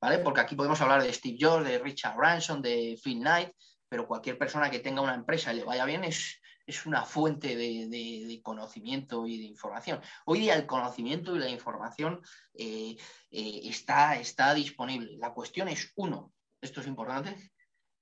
[0.00, 0.18] ¿Vale?
[0.18, 3.50] Porque aquí podemos hablar de Steve Jobs, de Richard Branson, de Phil Knight,
[3.88, 7.56] pero cualquier persona que tenga una empresa y le vaya bien es, es una fuente
[7.56, 10.00] de, conocimiento y de información.
[10.24, 12.20] Hoy día el conocimiento y la información
[12.54, 12.96] eh,
[13.30, 15.16] eh, está, está disponible.
[15.18, 17.50] La cuestión es, uno, esto es importante,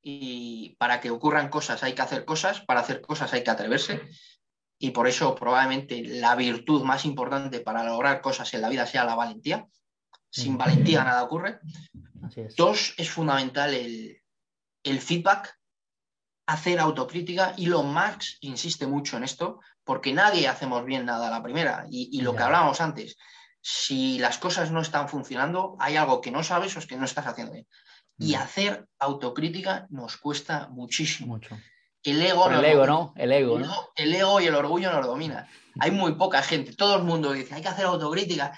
[0.02, 4.08] y para que ocurran cosas hay que hacer cosas, para hacer cosas hay que atreverse
[4.78, 9.04] y por eso probablemente la virtud más importante para lograr cosas en la vida sea
[9.04, 9.66] la valentía.
[10.30, 11.60] Sin valentía nada ocurre.
[12.56, 15.58] Dos, es fundamental el, feedback,
[16.46, 21.30] hacer autocrítica y lo Max insiste mucho en esto porque nadie hacemos bien nada a
[21.30, 23.16] la primera y, lo que hablábamos antes,
[23.62, 27.04] si las cosas no están funcionando, hay algo que no sabes o es que no
[27.04, 27.66] estás haciendo bien.
[28.18, 31.34] Y hacer autocrítica nos cuesta muchísimo.
[31.34, 31.56] Mucho.
[32.06, 33.12] El ego, el ego, ¿no?
[33.16, 33.72] El ego, ¿no?
[33.96, 35.48] El ego y el orgullo nos domina.
[35.80, 38.56] Hay muy poca gente, todo el mundo dice, hay que hacer autocrítica.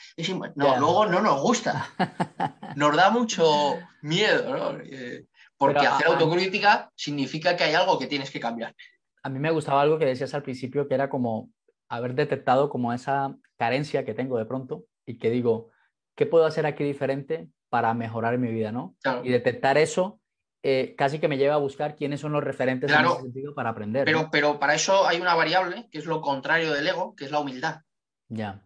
[0.54, 1.88] no, luego no nos gusta.
[2.76, 4.78] Nos da mucho miedo, ¿no?
[4.84, 5.24] Eh,
[5.56, 8.74] porque hacer autocrítica significa que hay algo que tienes que cambiar.
[9.22, 11.50] A mí me gustaba algo que decías al principio, que era como
[11.88, 15.70] haber detectado como esa carencia que tengo de pronto y que digo,
[16.14, 18.94] ¿qué puedo hacer aquí diferente para mejorar mi vida, ¿no?
[19.24, 20.20] Y detectar eso
[20.62, 23.70] eh, casi que me lleva a buscar quiénes son los referentes en ese sentido para
[23.70, 24.04] aprender.
[24.04, 27.30] Pero, pero para eso hay una variable que es lo contrario del ego, que es
[27.30, 27.82] la humildad.
[28.28, 28.64] Ya.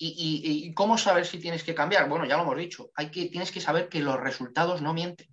[0.00, 2.08] Y, cómo saber si tienes que cambiar?
[2.08, 2.90] Bueno, ya lo hemos dicho.
[2.94, 5.28] Hay que, tienes que saber que los resultados no mienten.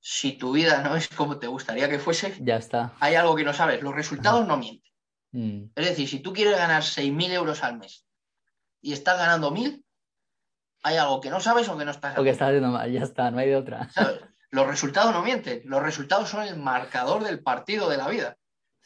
[0.00, 2.94] Si tu vida no es como te gustaría que fuese, ya está.
[3.00, 3.82] Hay algo que no sabes.
[3.82, 4.92] Los resultados no mienten.
[5.32, 5.70] Mm.
[5.74, 8.06] Es decir, si tú quieres ganar 6.000 euros al mes
[8.80, 9.82] y estás ganando 1.000,
[10.84, 12.22] hay algo que no sabes o que no estás haciendo.
[12.22, 13.90] O que estás haciendo mal, ya está, no hay de otra.
[14.50, 18.36] Los resultados no mienten, los resultados son el marcador del partido de la vida.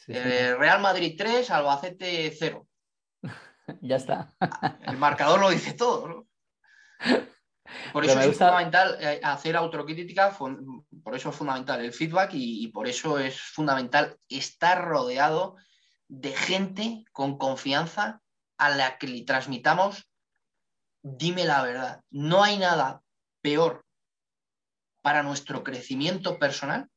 [0.07, 2.67] Eh, Real Madrid 3, Albacete 0.
[3.81, 4.33] ya está.
[4.85, 6.27] el marcador lo dice todo, ¿no?
[7.91, 12.87] Por eso es fundamental eh, hacer autocrítica, por eso es fundamental el feedback y, por
[12.87, 15.55] eso es fundamental estar rodeado
[16.07, 18.21] de gente con confianza
[18.57, 20.09] a la que le transmitamos,
[21.01, 22.01] dime la verdad.
[22.11, 23.01] No hay nada
[23.41, 23.85] peor
[25.03, 26.89] para nuestro crecimiento personal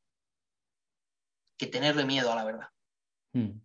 [1.57, 2.69] que tenerle miedo a la verdad.
[3.33, 3.59] Hmm.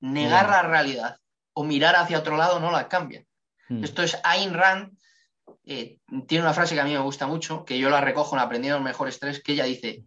[0.00, 1.20] Negar la realidad
[1.52, 3.24] o mirar hacia otro lado no la cambia.
[3.68, 3.84] Hmm.
[3.84, 4.96] Esto es Ayn Rand,
[5.64, 8.42] eh, tiene una frase que a mí me gusta mucho, que yo la recojo en
[8.42, 10.04] Aprendiendo los Mejores Tres, que ella dice,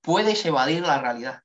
[0.00, 1.42] puedes evadir la realidad,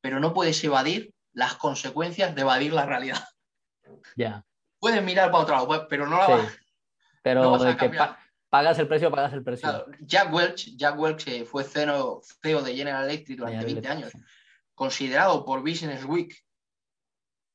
[0.00, 3.22] pero no puedes evadir las consecuencias de evadir la realidad.
[4.16, 4.42] Ya.
[4.78, 6.58] Puedes mirar para otro lado, pero no la vas,
[7.22, 7.90] pero de que
[8.56, 9.86] pagas el precio, pagas el precio.
[10.00, 14.12] Jack Welch, Jack Welch fue CEO, de General Electric durante 20 años,
[14.74, 16.34] considerado por Business Week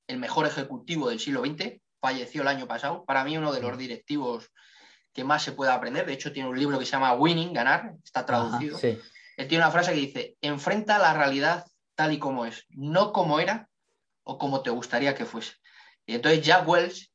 [0.08, 3.04] el mejor ejecutivo del siglo XX, falleció el año pasado.
[3.06, 4.52] Para mí, uno de los directivos
[5.14, 6.06] que más se puede aprender.
[6.06, 8.78] De hecho, tiene un libro que se llama Winning, Ganar, está traducido.
[8.82, 13.39] Él tiene una frase que dice: enfrenta la realidad tal y como es, no como
[13.39, 13.68] era
[14.24, 15.54] o como te gustaría que fuese.
[16.06, 17.12] Y entonces Jack Welch,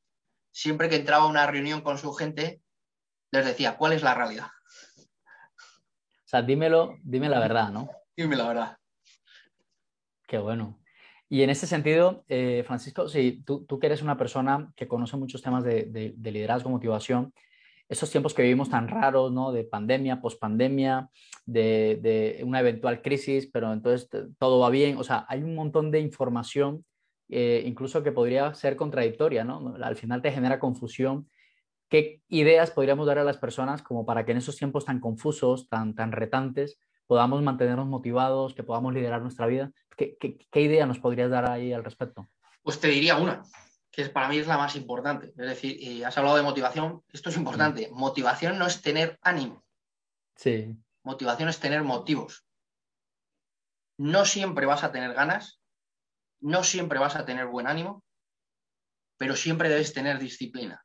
[0.51, 2.61] siempre que entraba a una reunión con su gente,
[3.37, 4.49] les decía, ¿cuál es la realidad?
[4.99, 7.89] O sea, dímelo, dime la verdad, ¿no?
[8.17, 8.79] Dime la verdad.
[10.27, 10.81] Qué bueno.
[11.29, 15.17] Y en ese sentido, eh, Francisco, si tú, tú, que eres una persona que conoce
[15.17, 17.33] muchos temas de, de, liderazgo, motivación,
[17.89, 19.53] estos tiempos que vivimos tan raros, ¿no?
[19.53, 21.09] De pandemia, pospandemia,
[21.45, 24.09] de, de una eventual crisis, pero entonces
[24.39, 24.99] todo va bien.
[24.99, 26.85] O sea, hay un montón de información,
[27.29, 29.75] eh, incluso que podría ser contradictoria, ¿no?
[29.81, 31.29] Al final te genera confusión.
[31.89, 35.69] ¿Qué ideas podríamos dar a las personas como para que en esos tiempos tan confusos,
[35.69, 39.73] tan, tan retantes, podamos mantenernos motivados, que podamos liderar nuestra vida.
[39.97, 40.19] ¿Qué,
[40.55, 42.29] idea nos podrías dar ahí al respecto?
[42.63, 43.43] Pues te diría una,
[43.91, 45.29] que para mí es la más importante.
[45.29, 47.89] Es decir, y has hablado de motivación, esto es importante.
[47.93, 49.65] Motivación no es tener ánimo.
[50.35, 50.77] Sí.
[51.03, 52.45] Motivación es tener motivos.
[53.99, 55.61] No siempre vas a tener ganas,
[56.41, 58.05] no siempre vas a tener buen ánimo,
[59.17, 60.85] pero siempre debes tener disciplina.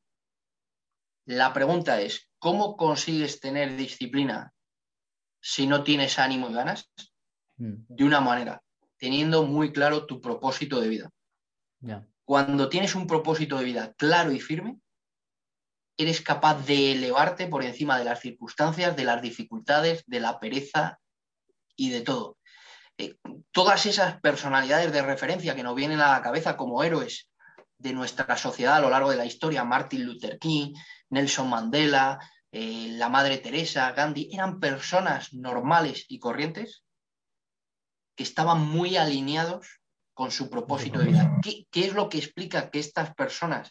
[1.25, 4.53] La pregunta es, ¿cómo consigues tener disciplina
[5.39, 6.91] si no tienes ánimo y ganas?
[7.57, 7.73] Mm.
[7.87, 8.61] De una manera,
[8.97, 11.09] teniendo muy claro tu propósito de vida.
[12.23, 14.79] Cuando tienes un propósito de vida claro y firme,
[15.97, 20.99] eres capaz de elevarte por encima de las circunstancias, de las dificultades, de la pereza
[21.75, 22.37] y de todo.
[22.97, 23.17] Eh,
[23.51, 27.30] todas esas personalidades de referencia que nos vienen a la cabeza como héroes
[27.81, 30.73] de nuestra sociedad a lo largo de la historia, Martin Luther King,
[31.09, 32.19] Nelson Mandela,
[32.51, 36.83] eh, la Madre Teresa, Gandhi, eran personas normales y corrientes
[38.15, 39.81] que estaban muy alineados
[40.13, 41.39] con su propósito de vida.
[41.41, 43.69] ¿Qué, es lo que explica que estas personas,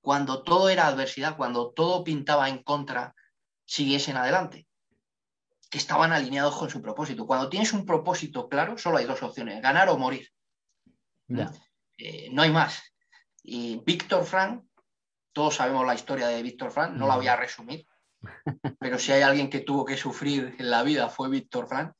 [0.00, 3.14] cuando todo era adversidad, cuando todo pintaba en contra,
[3.64, 4.68] siguiesen adelante?
[5.70, 7.26] Que estaban alineados con su propósito.
[7.26, 10.28] Cuando tienes un propósito claro, solo hay dos opciones, ganar o morir.
[11.96, 12.91] Eh, no hay más.
[13.42, 14.64] Y Víctor Frank,
[15.32, 17.86] todos sabemos la historia de Víctor Frank, no la voy a resumir,
[18.78, 21.94] pero si hay alguien que tuvo que sufrir en la vida fue Víctor Frank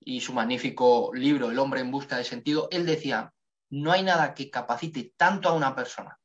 [0.00, 3.32] y su magnífico libro El hombre en busca de sentido, él decía,
[3.70, 6.18] no hay nada que capacite tanto a una persona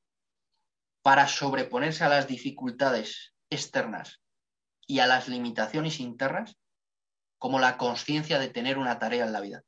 [1.02, 4.22] para sobreponerse a las dificultades externas
[4.88, 6.58] y a las limitaciones internas
[7.38, 9.64] como la conciencia de tener una tarea en la vida.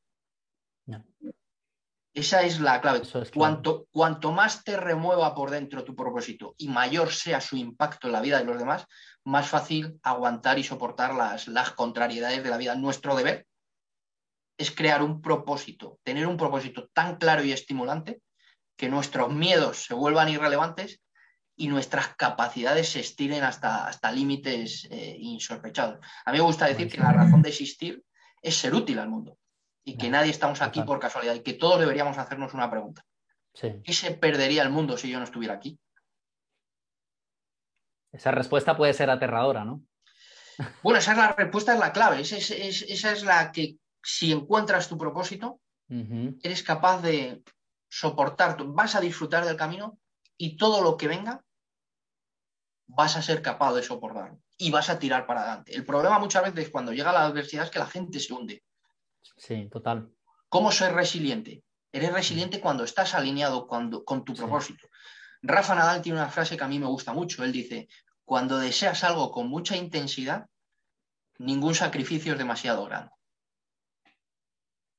[2.15, 3.01] Esa es la clave.
[3.33, 8.13] Cuanto, cuanto más te remueva por dentro tu propósito y mayor sea su impacto en
[8.13, 8.87] la vida de los demás,
[9.25, 12.73] más fácil aguantar y soportar las, las contrariedades de la vida.
[12.75, 13.45] Nuestro deber
[14.57, 18.21] es crear un propósito, tener un propósito tan claro y estimulante
[18.77, 21.01] que nuestros miedos se vuelvan irrelevantes
[21.57, 25.99] y nuestras capacidades se estiren hasta, hasta límites eh, insospechados.
[26.23, 28.01] A mí me gusta decir que la razón de existir
[28.41, 29.37] es ser útil al mundo
[29.85, 33.05] y que nadie estamos aquí por casualidad y que todos deberíamos hacernos una pregunta.
[33.53, 35.79] ¿Qué se perdería el mundo si yo no estuviera aquí?
[38.11, 39.83] Esa respuesta puede ser aterradora, ¿no?
[40.81, 42.21] Bueno, esa es la respuesta, es la clave.
[42.21, 47.43] Esa es, la que, si encuentras tu propósito, eres capaz de
[47.87, 49.99] soportar, vas a disfrutar del camino
[50.37, 51.43] y todo lo que venga,
[52.87, 55.75] vas a ser capaz de soportarlo y vas a tirar para adelante.
[55.75, 58.63] El problema muchas veces cuando llega la adversidad es que la gente se hunde.
[59.37, 60.11] Sí, total.
[60.49, 61.63] ¿Cómo ser resiliente?
[61.91, 63.89] Eres resiliente cuando estás alineado con
[64.25, 64.87] tu propósito.
[65.41, 67.43] Rafa Nadal tiene una frase que a mí me gusta mucho.
[67.43, 67.87] Él dice,
[68.23, 70.47] cuando deseas algo con mucha intensidad,
[71.37, 73.11] ningún sacrificio es demasiado grande.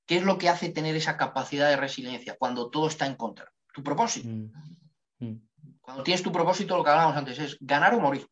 [0.07, 3.53] ¿Qué es lo que hace tener esa capacidad de resiliencia cuando todo está en contra?
[3.75, 4.29] Tu propósito.
[4.29, 4.53] Mm,
[5.19, 5.49] mm.
[5.81, 8.27] Cuando tienes tu propósito, lo que hablábamos antes es ganar o morir.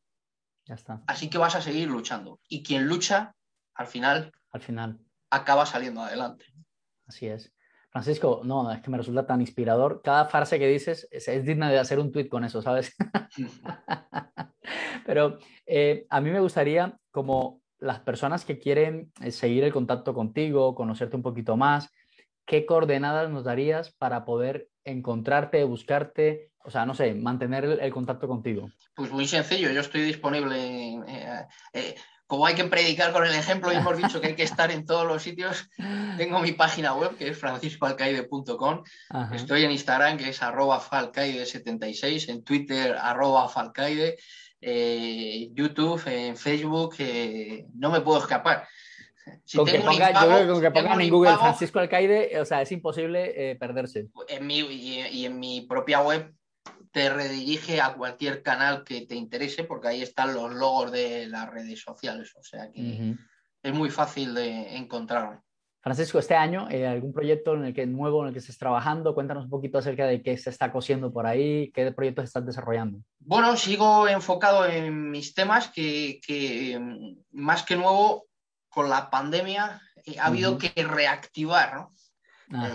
[0.66, 1.02] Ya está.
[1.06, 2.40] Así que vas a seguir luchando.
[2.48, 3.34] Y quien lucha,
[3.74, 5.03] al final, al final
[5.34, 6.46] acaba saliendo adelante.
[7.06, 7.52] Así es.
[7.90, 10.02] Francisco, no, es que me resulta tan inspirador.
[10.02, 12.92] Cada frase que dices es, digna de hacer un tweet con eso, ¿sabes?
[15.06, 20.12] Pero eh, a mí me gustaría, como las personas que quieren eh, seguir el contacto
[20.12, 21.88] contigo, conocerte un poquito más,
[22.46, 28.26] ¿qué coordenadas nos darías para poder encontrarte, buscarte, o sea, no sé, mantener el, contacto
[28.26, 28.70] contigo?
[28.96, 30.96] Pues muy sencillo, yo estoy disponible.
[31.72, 31.94] Eh,
[32.34, 34.84] como hay que predicar con el ejemplo y hemos dicho que hay que estar en
[34.84, 35.70] todos los sitios,
[36.18, 38.82] tengo mi página web que es franciscoalcaide.com.
[39.32, 44.16] Estoy en Instagram que es arroba falcaide76, en Twitter arroba falcaide,
[44.60, 48.66] eh, YouTube, en Facebook, eh, no me puedo escapar.
[49.54, 52.62] con, que ponga, yo creo que con que pongan en Google Francisco Alcaide, o sea,
[52.62, 54.08] es imposible eh, perderse.
[54.26, 56.34] En mi, y en mi propia web
[56.94, 61.50] te redirige a cualquier canal que te interese porque ahí están los logos de las
[61.50, 62.32] redes sociales.
[62.38, 63.16] O sea que
[63.60, 65.40] es muy fácil de encontrar.
[65.82, 69.12] Francisco, este año, eh, ¿algún proyecto en el que, nuevo en el que estés trabajando?
[69.12, 73.00] Cuéntanos un poquito acerca de qué se está cosiendo por ahí, qué proyectos estás desarrollando.
[73.18, 76.20] Bueno, sigo enfocado en mis temas que,
[77.32, 78.26] más que nuevo,
[78.68, 81.90] con la pandemia eh, ha habido que reactivar, ¿no?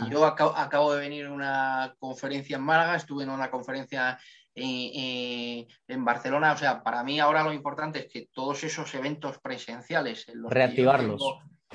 [0.10, 4.20] Yo acabo, de venir a una conferencia en Málaga, estuve en una conferencia
[4.56, 6.54] en Barcelona.
[6.54, 11.22] O sea, para mí ahora lo importante es que todos esos eventos presenciales, reactivarlos,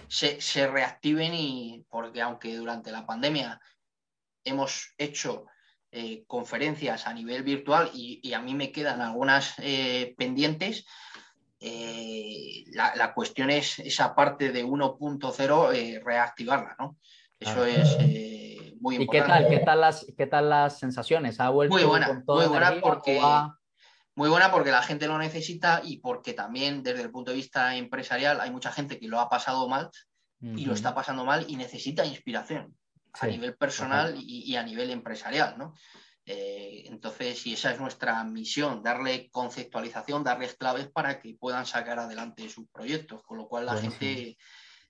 [0.08, 3.60] se, se, reactiven y porque aunque durante la pandemia
[4.44, 5.46] hemos hecho
[5.96, 10.86] eh, conferencias a nivel virtual y, a mí me quedan algunas eh, pendientes,
[11.60, 16.98] eh, la, cuestión es esa parte de 1.0 reactivarla, ¿no?
[17.44, 17.68] Eso ah.
[17.68, 19.02] es muy importante.
[19.02, 21.40] ¿Y qué tal, qué tal, las, qué tal las sensaciones?
[21.40, 23.20] ¿Ha vuelto muy buena, muy buena porque...
[24.16, 27.74] Muy buena porque la gente lo necesita y porque también desde el punto de vista
[27.74, 29.90] empresarial hay mucha gente que lo ha pasado mal
[30.40, 32.76] y lo está pasando mal y necesita inspiración
[33.20, 35.74] a nivel personal y, a nivel empresarial, ¿no?
[36.26, 41.98] Eh, entonces, y esa es nuestra misión, darle conceptualización, darles claves para que puedan sacar
[41.98, 44.36] adelante sus proyectos, con lo cual la gente,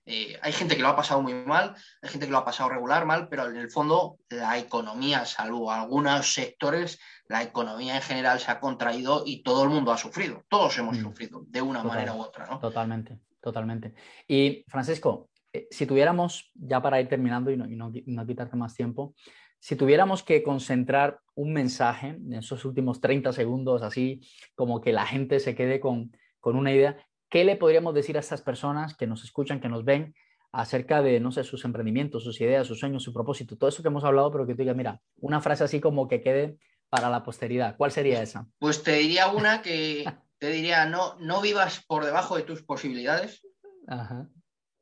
[0.05, 2.69] eh, hay gente que lo ha pasado muy mal, hay gente que lo ha pasado
[2.69, 8.39] regular mal, pero en el fondo la economía, salvo algunos sectores, la economía en general
[8.39, 11.01] se ha contraído y todo el mundo ha sufrido, todos hemos mm.
[11.01, 12.59] sufrido de una manera u otra, ¿no?
[12.59, 13.93] Totalmente, totalmente.
[14.27, 17.91] Y Francisco, eh, si tuviéramos, ya para ir terminando y no,
[18.27, 19.15] quitarte más tiempo,
[19.59, 24.21] si tuviéramos que concentrar un mensaje en esos últimos 30 segundos, así
[24.53, 26.97] como que la gente se quede con, una idea,
[27.35, 30.15] ¿qué le podríamos decir a estas personas que nos escuchan, que nos ven,
[30.53, 33.89] acerca de, no sé, sus emprendimientos, sus ideas, sus sueños, su propósito, todo eso que
[33.89, 36.57] hemos hablado, pero que tú digas, mira, una frase así como que quede
[36.87, 37.75] para la posteridad.
[37.75, 38.47] ¿Cuál sería esa?
[38.57, 40.05] Pues te diría una que
[40.37, 43.45] te diría, no, no vivas por debajo de tus posibilidades.
[43.85, 44.29] Ajá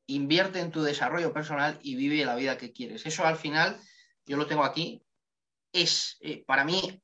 [0.06, 3.06] invierte en tu desarrollo personal y vive la vida que quieres.
[3.06, 3.80] Eso al final,
[4.26, 5.02] yo lo tengo aquí,
[5.72, 7.02] es eh, para mí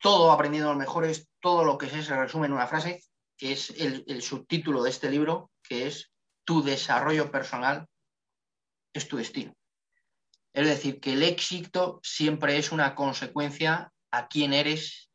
[0.00, 3.02] todo aprendiendo lo mejor es todo lo que se resume en una frase,
[3.38, 6.10] es el, subtítulo de este libro, que es
[6.44, 7.86] tu desarrollo personal
[8.92, 9.54] es tu destino.
[10.52, 15.10] Es decir, que el éxito siempre es una consecuencia a quién eres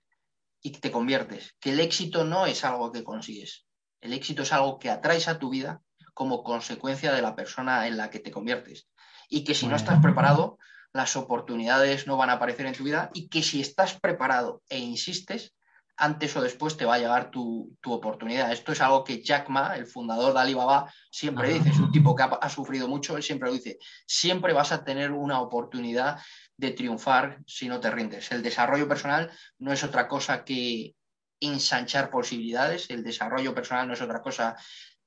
[0.61, 1.55] y te conviertes.
[1.59, 3.65] Que el éxito no es algo que consigues.
[4.01, 5.82] El éxito es algo que atraes a tu vida
[6.13, 8.88] como consecuencia de la persona en la que te conviertes.
[9.30, 10.57] Y que si no estás preparado,
[10.93, 14.80] las oportunidades no van a aparecer en tu vida y que si estás preparado e
[14.80, 15.53] insistes,
[15.97, 18.51] antes o después te va a llegar tu, oportunidad.
[18.51, 22.15] Esto es algo que Jack Ma, el fundador de Alibaba, siempre dice, es un tipo
[22.15, 26.19] que ha, sufrido mucho, él siempre lo dice, siempre vas a tener una oportunidad
[26.55, 28.31] de triunfar si no te rindes.
[28.31, 30.95] El desarrollo personal no es otra cosa que
[31.39, 34.55] ensanchar posibilidades, el desarrollo personal no es otra cosa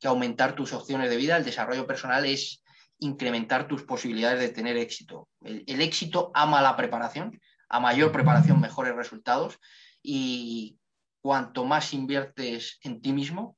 [0.00, 1.36] que aumentar tus opciones de vida.
[1.36, 2.62] El desarrollo personal es
[2.98, 5.28] incrementar tus posibilidades de tener éxito.
[5.42, 7.38] El, éxito ama la preparación,
[7.68, 9.58] a mayor preparación, mejores resultados.
[10.02, 10.78] Y
[11.22, 13.56] cuanto más inviertes en ti mismo,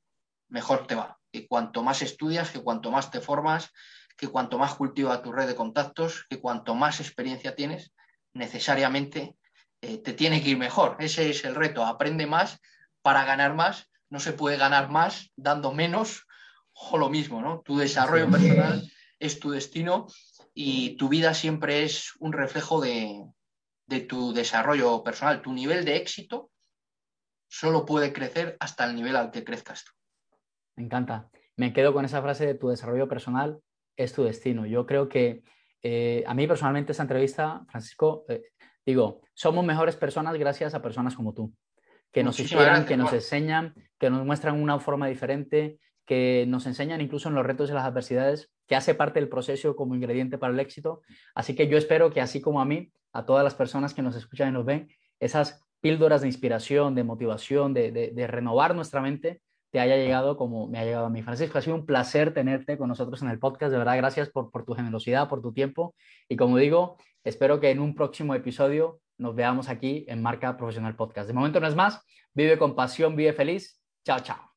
[0.49, 1.19] mejor te va.
[1.33, 3.71] Que cuanto más estudias, que cuanto más te formas,
[4.17, 7.93] que cuanto más cultivas tu red de contactos, que cuanto más experiencia tienes,
[8.35, 9.37] necesariamente
[9.81, 10.97] eh, te tiene que ir mejor.
[11.01, 11.85] Ese es el reto.
[11.85, 12.61] Aprende más
[13.03, 13.91] para ganar más.
[14.11, 16.27] No se puede ganar más dando menos
[16.73, 17.63] o lo mismo, ¿no?
[17.65, 18.89] Tu desarrollo personal
[19.19, 20.07] es tu destino
[20.55, 23.25] y tu vida siempre es un reflejo de,
[24.09, 25.43] tu desarrollo personal.
[25.43, 26.52] Tu nivel de éxito
[27.53, 29.93] solo puede crecer hasta el nivel al que crezcas tú.
[30.75, 31.29] Me encanta.
[31.55, 33.61] Me quedo con esa frase de tu desarrollo personal
[33.95, 34.65] es tu destino.
[34.65, 35.43] Yo creo que
[35.83, 38.43] eh, a mí personalmente esta entrevista, Francisco, eh,
[38.87, 41.53] digo, somos mejores personas gracias a personas como tú,
[42.11, 47.03] que nos inspiran, que nos enseñan, que nos muestran una forma diferente, que nos enseñan
[47.03, 50.55] incluso en los retos y las adversidades, que hace parte del proceso como ingrediente para
[50.55, 51.03] el éxito.
[51.35, 54.17] Así que yo espero que así como a mí, a todas las personas que nos
[54.17, 54.89] escuchan y nos ven,
[55.21, 60.79] esas píldoras de inspiración, de motivación, de, renovar nuestra mente, te haya llegado como me
[60.79, 61.23] ha llegado a mí.
[61.23, 63.73] Francisco, ha sido un placer tenerte con nosotros en el podcast.
[63.73, 65.95] De verdad, gracias por, por tu generosidad, por tu tiempo.
[66.29, 70.95] Y como digo, espero que en un próximo episodio nos veamos aquí en Marca Profesional
[70.95, 71.27] Podcast.
[71.27, 72.01] De momento no es más.
[72.35, 73.81] Vive con pasión, vive feliz.
[74.05, 74.52] Chao, chao.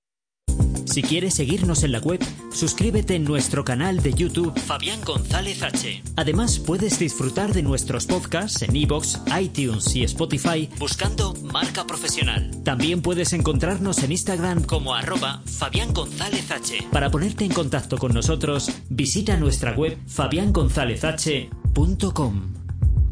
[0.85, 6.03] Si quieres seguirnos en la web, suscríbete en nuestro canal de YouTube Fabián González H.
[6.15, 12.51] Además, puedes disfrutar de nuestros podcasts en iVoox, iTunes y Spotify buscando Marca Profesional.
[12.63, 16.87] También puedes encontrarnos en Instagram como arroba Fabián González H.
[16.91, 22.64] Para ponerte en contacto con nosotros, visita nuestra web fabiangonzalezh.com.